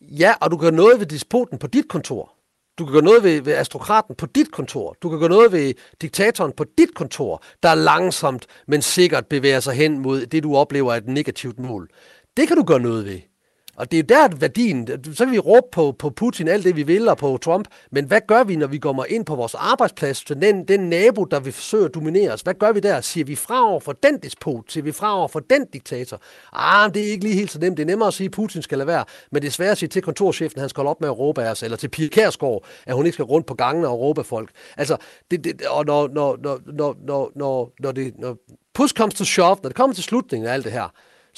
[0.00, 2.34] Ja, og du kan gøre noget ved despoten på dit kontor.
[2.78, 4.96] Du kan gøre noget ved, ved astrokraten på dit kontor.
[5.02, 9.74] Du kan gøre noget ved diktatoren på dit kontor, der langsomt, men sikkert bevæger sig
[9.74, 11.88] hen mod det, du oplever er et negativt mål.
[12.36, 13.20] Det kan du gøre noget ved.
[13.78, 16.82] Og det er der værdien, så kan vi råbe på, på Putin alt det, vi
[16.82, 20.24] vil, og på Trump, men hvad gør vi, når vi kommer ind på vores arbejdsplads
[20.24, 22.40] til den, den nabo, der vil forsøge at dominere os?
[22.40, 23.00] Hvad gør vi der?
[23.00, 24.64] Siger vi fra over for den despot?
[24.68, 26.20] Siger vi fra over for den diktator?
[26.52, 27.76] Ah, det er ikke lige helt så nemt.
[27.76, 29.78] Det er nemmere at sige, at Putin skal lade være, men det er svært at
[29.78, 31.88] sige til kontorchefen, at han skal holde op med at råbe af os, eller til
[31.88, 34.50] Pia Kærsgaard, at hun ikke skal rundt på gangene og råbe af folk.
[34.76, 34.96] Altså,
[35.30, 38.36] det, det, og når, når, når, når, når, når, når, det, når
[38.74, 40.88] push comes to shove, når det kommer til slutningen af alt det her,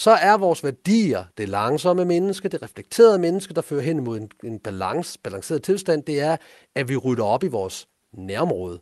[0.01, 4.31] så er vores værdier det langsomme menneske, det reflekterede menneske, der fører hen imod en,
[4.45, 6.37] en balance, balanceret tilstand, det er,
[6.75, 8.81] at vi rydder op i vores nærområde.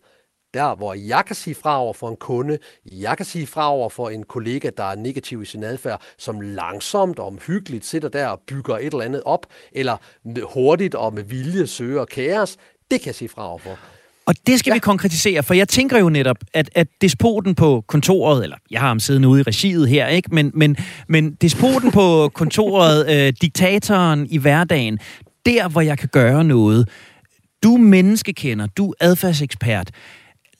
[0.55, 2.59] Der, hvor jeg kan sige fra over for en kunde,
[2.93, 6.41] jeg kan sige fra over for en kollega, der er negativ i sin adfærd, som
[6.41, 9.97] langsomt og omhyggeligt sidder der og bygger et eller andet op, eller
[10.43, 12.57] hurtigt og med vilje søger kaos,
[12.91, 13.98] det kan jeg sige fra over for.
[14.29, 14.75] Og det skal ja.
[14.75, 18.89] vi konkretisere, for jeg tænker jo netop, at, at despoten på kontoret, eller jeg har
[18.89, 20.35] ham siddende ude i regiet her, ikke?
[20.35, 20.77] Men, men,
[21.09, 24.99] men despoten på kontoret, øh, diktatoren i hverdagen,
[25.47, 26.89] der hvor jeg kan gøre noget.
[27.63, 29.91] Du menneskekender, du adfærdsekspert.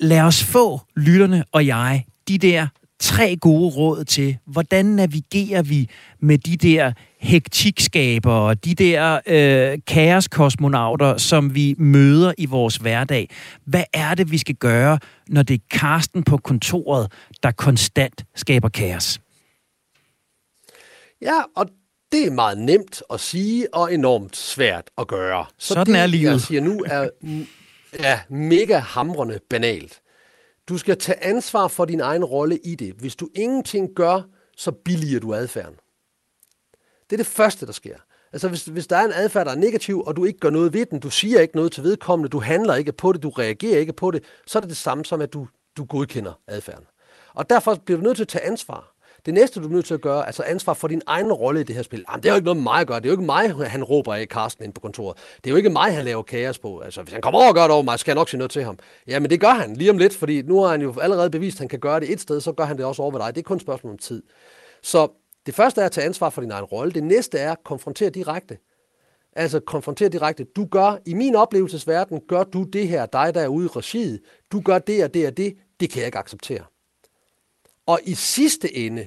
[0.01, 2.67] Lad os få lytterne og jeg de der
[3.01, 5.89] tre gode råd til, hvordan navigerer vi
[6.21, 13.31] med de der hektikskaber, de der øh, kaoskosmonauter, som vi møder i vores hverdag.
[13.65, 18.69] Hvad er det, vi skal gøre, når det er Karsten på kontoret, der konstant skaber
[18.69, 19.21] kaos?
[21.23, 21.67] Ja, og
[22.13, 25.47] det er meget nemt at sige og enormt svært at gøre.
[25.59, 26.31] Så Sådan det, er livet.
[26.31, 27.09] jeg siger nu, er
[28.01, 30.01] ja, mega hamrende banalt.
[30.69, 32.95] Du skal tage ansvar for din egen rolle i det.
[32.95, 34.23] Hvis du ingenting gør,
[34.57, 35.75] så billiger du adfærden.
[37.11, 37.97] Det er det første, der sker.
[38.33, 40.73] Altså hvis, hvis der er en adfærd, der er negativ, og du ikke gør noget
[40.73, 43.79] ved den, du siger ikke noget til vedkommende, du handler ikke på det, du reagerer
[43.79, 46.85] ikke på det, så er det det samme som, at du, du godkender adfærden.
[47.35, 48.95] Og derfor bliver du nødt til at tage ansvar.
[49.29, 51.65] Det næste, du er nødt til at gøre, altså ansvar for din egen rolle i
[51.65, 52.05] det her spil.
[52.11, 53.01] Jamen, det er jo ikke noget med mig at gøre.
[53.01, 55.17] Det er jo ikke mig, han råber af Karsten ind på kontoret.
[55.37, 56.79] Det er jo ikke mig, han laver kaos på.
[56.79, 58.51] Altså, hvis han kommer over og gør det over mig, skal jeg nok sige noget
[58.51, 58.79] til ham.
[59.07, 61.59] Jamen, det gør han lige om lidt, fordi nu har han jo allerede bevist, at
[61.59, 63.35] han kan gøre det et sted, så gør han det også over ved dig.
[63.35, 64.23] Det er kun et spørgsmål om tid.
[64.83, 65.09] Så
[65.47, 66.93] det første er at tage ansvar for din egen rolle.
[66.93, 68.59] Det næste er at konfrontere direkte.
[69.33, 70.45] Altså konfrontere direkte.
[70.45, 74.21] Du gør, i min oplevelsesverden, gør du det her, dig der er ude i regiet.
[74.53, 75.55] Du gør det og det og det.
[75.81, 76.65] Det kan jeg ikke acceptere.
[77.87, 79.07] Og i sidste ende,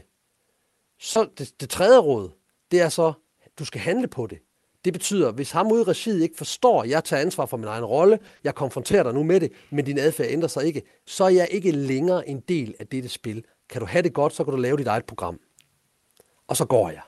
[1.02, 2.30] så det, det tredje råd,
[2.72, 3.14] det er så,
[3.60, 4.38] du skal handle på det.
[4.86, 7.68] Det betyder, hvis ham ude i regiet ikke forstår, at jeg tager ansvar for min
[7.68, 11.24] egen rolle, jeg konfronterer dig nu med det, men din adfærd ændrer sig ikke, så
[11.24, 13.44] er jeg ikke længere en del af dette spil.
[13.70, 15.40] Kan du have det godt, så kan du lave dit eget program.
[16.48, 17.02] Og så går jeg.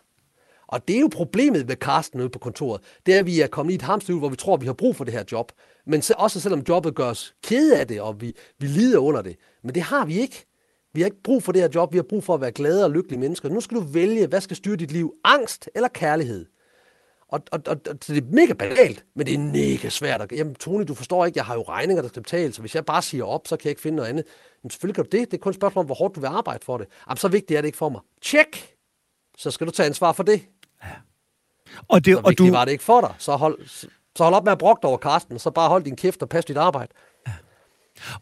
[0.68, 2.82] Og det er jo problemet med Carsten ude på kontoret.
[3.06, 4.74] Det er, at vi er kommet i et hamsterhjul, hvor vi tror, at vi har
[4.74, 5.52] brug for det her job.
[5.86, 9.36] Men også selvom jobbet gør os kede af det, og vi, vi lider under det.
[9.64, 10.46] Men det har vi ikke.
[10.94, 12.84] Vi har ikke brug for det her job, vi har brug for at være glade
[12.84, 13.50] og lykkelige mennesker.
[13.50, 15.14] Nu skal du vælge, hvad skal styre dit liv?
[15.24, 16.46] Angst eller kærlighed?
[17.28, 20.22] Og, og, og, og det er mega banalt, men det er mega svært.
[20.22, 22.76] At, jamen, Tony, du forstår ikke, jeg har jo regninger, der skal betales, så hvis
[22.76, 24.26] jeg bare siger op, så kan jeg ikke finde noget andet.
[24.64, 25.32] Men selvfølgelig kan du det.
[25.32, 26.88] Det er kun et spørgsmål om, hvor hårdt du vil arbejde for det.
[27.08, 28.02] Jamen, så vigtigt er det ikke for mig.
[28.22, 28.76] Tjek!
[29.38, 30.42] Så skal du tage ansvar for det.
[30.84, 30.90] Ja.
[31.88, 32.52] Og det, så og du...
[32.52, 33.16] var det ikke for dig.
[33.18, 33.68] Så hold,
[34.16, 36.46] så hold op med at brokke over Karsten, så bare hold din kæft og pas
[36.46, 36.94] dit arbejde.
[37.28, 37.34] Ja.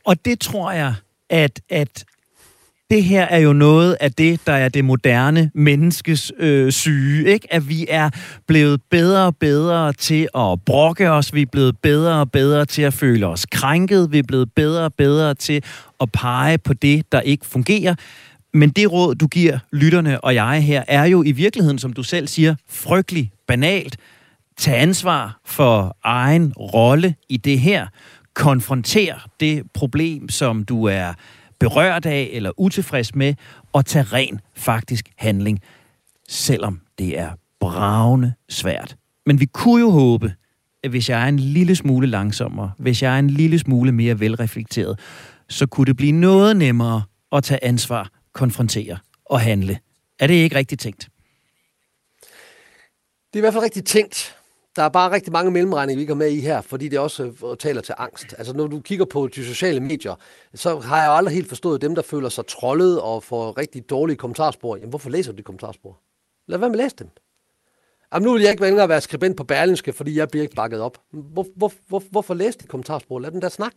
[0.05, 0.95] Og det tror jeg,
[1.29, 2.05] at, at
[2.91, 7.53] det her er jo noget af det, der er det moderne menneskes øh, syge, ikke?
[7.53, 8.09] At vi er
[8.47, 12.81] blevet bedre og bedre til at brokke os, vi er blevet bedre og bedre til
[12.81, 15.63] at føle os krænket, vi er blevet bedre og bedre til
[16.01, 17.95] at pege på det, der ikke fungerer.
[18.53, 22.03] Men det råd, du giver lytterne og jeg her, er jo i virkeligheden, som du
[22.03, 23.97] selv siger, frygtelig banalt.
[24.57, 27.87] Tag ansvar for egen rolle i det her.
[28.33, 31.13] Konfronter det problem, som du er
[31.61, 33.33] berørt af eller utilfreds med,
[33.73, 35.59] og tage ren faktisk handling,
[36.29, 38.95] selvom det er bravende svært.
[39.25, 40.33] Men vi kunne jo håbe,
[40.83, 44.19] at hvis jeg er en lille smule langsommere, hvis jeg er en lille smule mere
[44.19, 44.99] velreflekteret,
[45.49, 49.79] så kunne det blive noget nemmere at tage ansvar, konfrontere og handle.
[50.19, 51.09] Er det ikke rigtigt tænkt?
[53.33, 54.35] Det er i hvert fald rigtigt tænkt
[54.75, 57.57] der er bare rigtig mange mellemregninger, vi ikke med i her, fordi det også øh,
[57.57, 58.35] taler til angst.
[58.37, 60.15] Altså når du kigger på de sociale medier,
[60.55, 63.89] så har jeg jo aldrig helt forstået dem, der føler sig trollet og får rigtig
[63.89, 64.75] dårlige kommentarspor.
[64.75, 65.99] Jamen hvorfor læser du de kommentarspor?
[66.47, 67.09] Lad være med at læse dem.
[68.13, 70.81] Jamen, nu vil jeg ikke længere være skribent på Berlinske, fordi jeg bliver ikke bakket
[70.81, 70.97] op.
[71.11, 73.19] Hvor, hvor, hvor, hvorfor læse de kommentarspor?
[73.19, 73.73] Lad den der snak.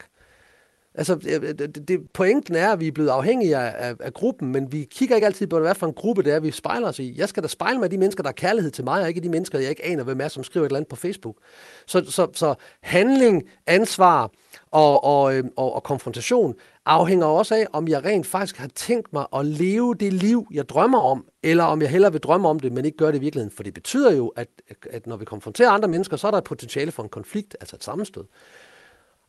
[0.94, 4.14] Altså, øh, øh, det, det, pointen er, at vi er blevet afhængige af, af, af
[4.14, 6.88] gruppen, men vi kigger ikke altid på, hvad for en gruppe det er, vi spejler
[6.88, 7.14] os i.
[7.16, 9.28] Jeg skal da spejle mig de mennesker, der har kærlighed til mig, og ikke de
[9.28, 11.36] mennesker, jeg ikke aner, hvem er, som skriver et eller andet på Facebook.
[11.86, 14.30] Så, så, så handling, ansvar
[14.70, 16.54] og, og, øhm, og, og konfrontation
[16.86, 20.68] afhænger også af, om jeg rent faktisk har tænkt mig at leve det liv, jeg
[20.68, 23.20] drømmer om, eller om jeg hellere vil drømme om det, men ikke gør det i
[23.20, 23.56] virkeligheden.
[23.56, 24.48] For det betyder jo, at,
[24.90, 27.76] at når vi konfronterer andre mennesker, så er der et potentiale for en konflikt, altså
[27.76, 28.24] et sammenstød.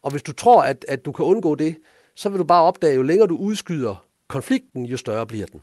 [0.06, 1.76] Og hvis du tror, at, at du kan undgå det,
[2.16, 5.62] så vil du bare opdage, jo længere du udskyder konflikten, jo større bliver den.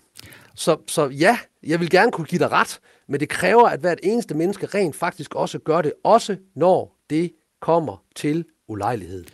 [0.55, 3.99] Så, så ja, jeg vil gerne kunne give dig ret, men det kræver, at hvert
[4.03, 9.25] eneste menneske rent faktisk også gør det, også når det kommer til ulejlighed.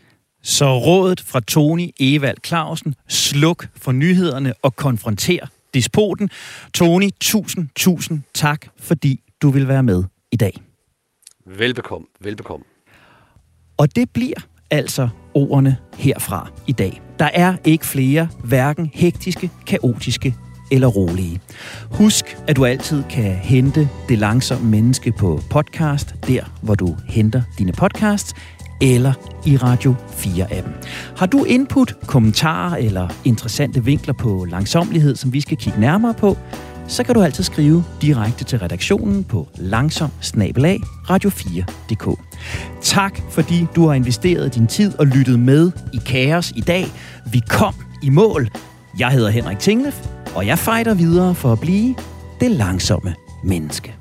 [0.42, 6.30] Så rådet fra Tony Evald Clausen, sluk for nyhederne og konfronter despoten.
[6.74, 10.52] Tony, tusind, tusind tak, fordi du vil være med i dag.
[11.46, 12.64] Velbekomme, velbekomme.
[13.76, 14.40] Og det bliver
[14.70, 17.02] altså ordene herfra i dag.
[17.18, 20.34] Der er ikke flere, hverken hektiske, kaotiske
[20.70, 21.40] eller rolige.
[21.90, 27.42] Husk, at du altid kan hente Det Langsomme Menneske på podcast, der hvor du henter
[27.58, 28.34] dine podcasts,
[28.80, 29.12] eller
[29.46, 30.72] i Radio 4-appen.
[31.16, 36.36] Har du input, kommentarer eller interessante vinkler på langsomlighed, som vi skal kigge nærmere på,
[36.88, 40.10] så kan du altid skrive direkte til redaktionen på langsom
[41.10, 42.18] radio4.dk.
[42.82, 46.86] Tak, fordi du har investeret din tid og lyttet med i Kaos i dag.
[47.32, 48.48] Vi kom i mål.
[48.98, 51.94] Jeg hedder Henrik Tinglef, og jeg fejder videre for at blive
[52.40, 53.14] det langsomme
[53.44, 53.97] menneske.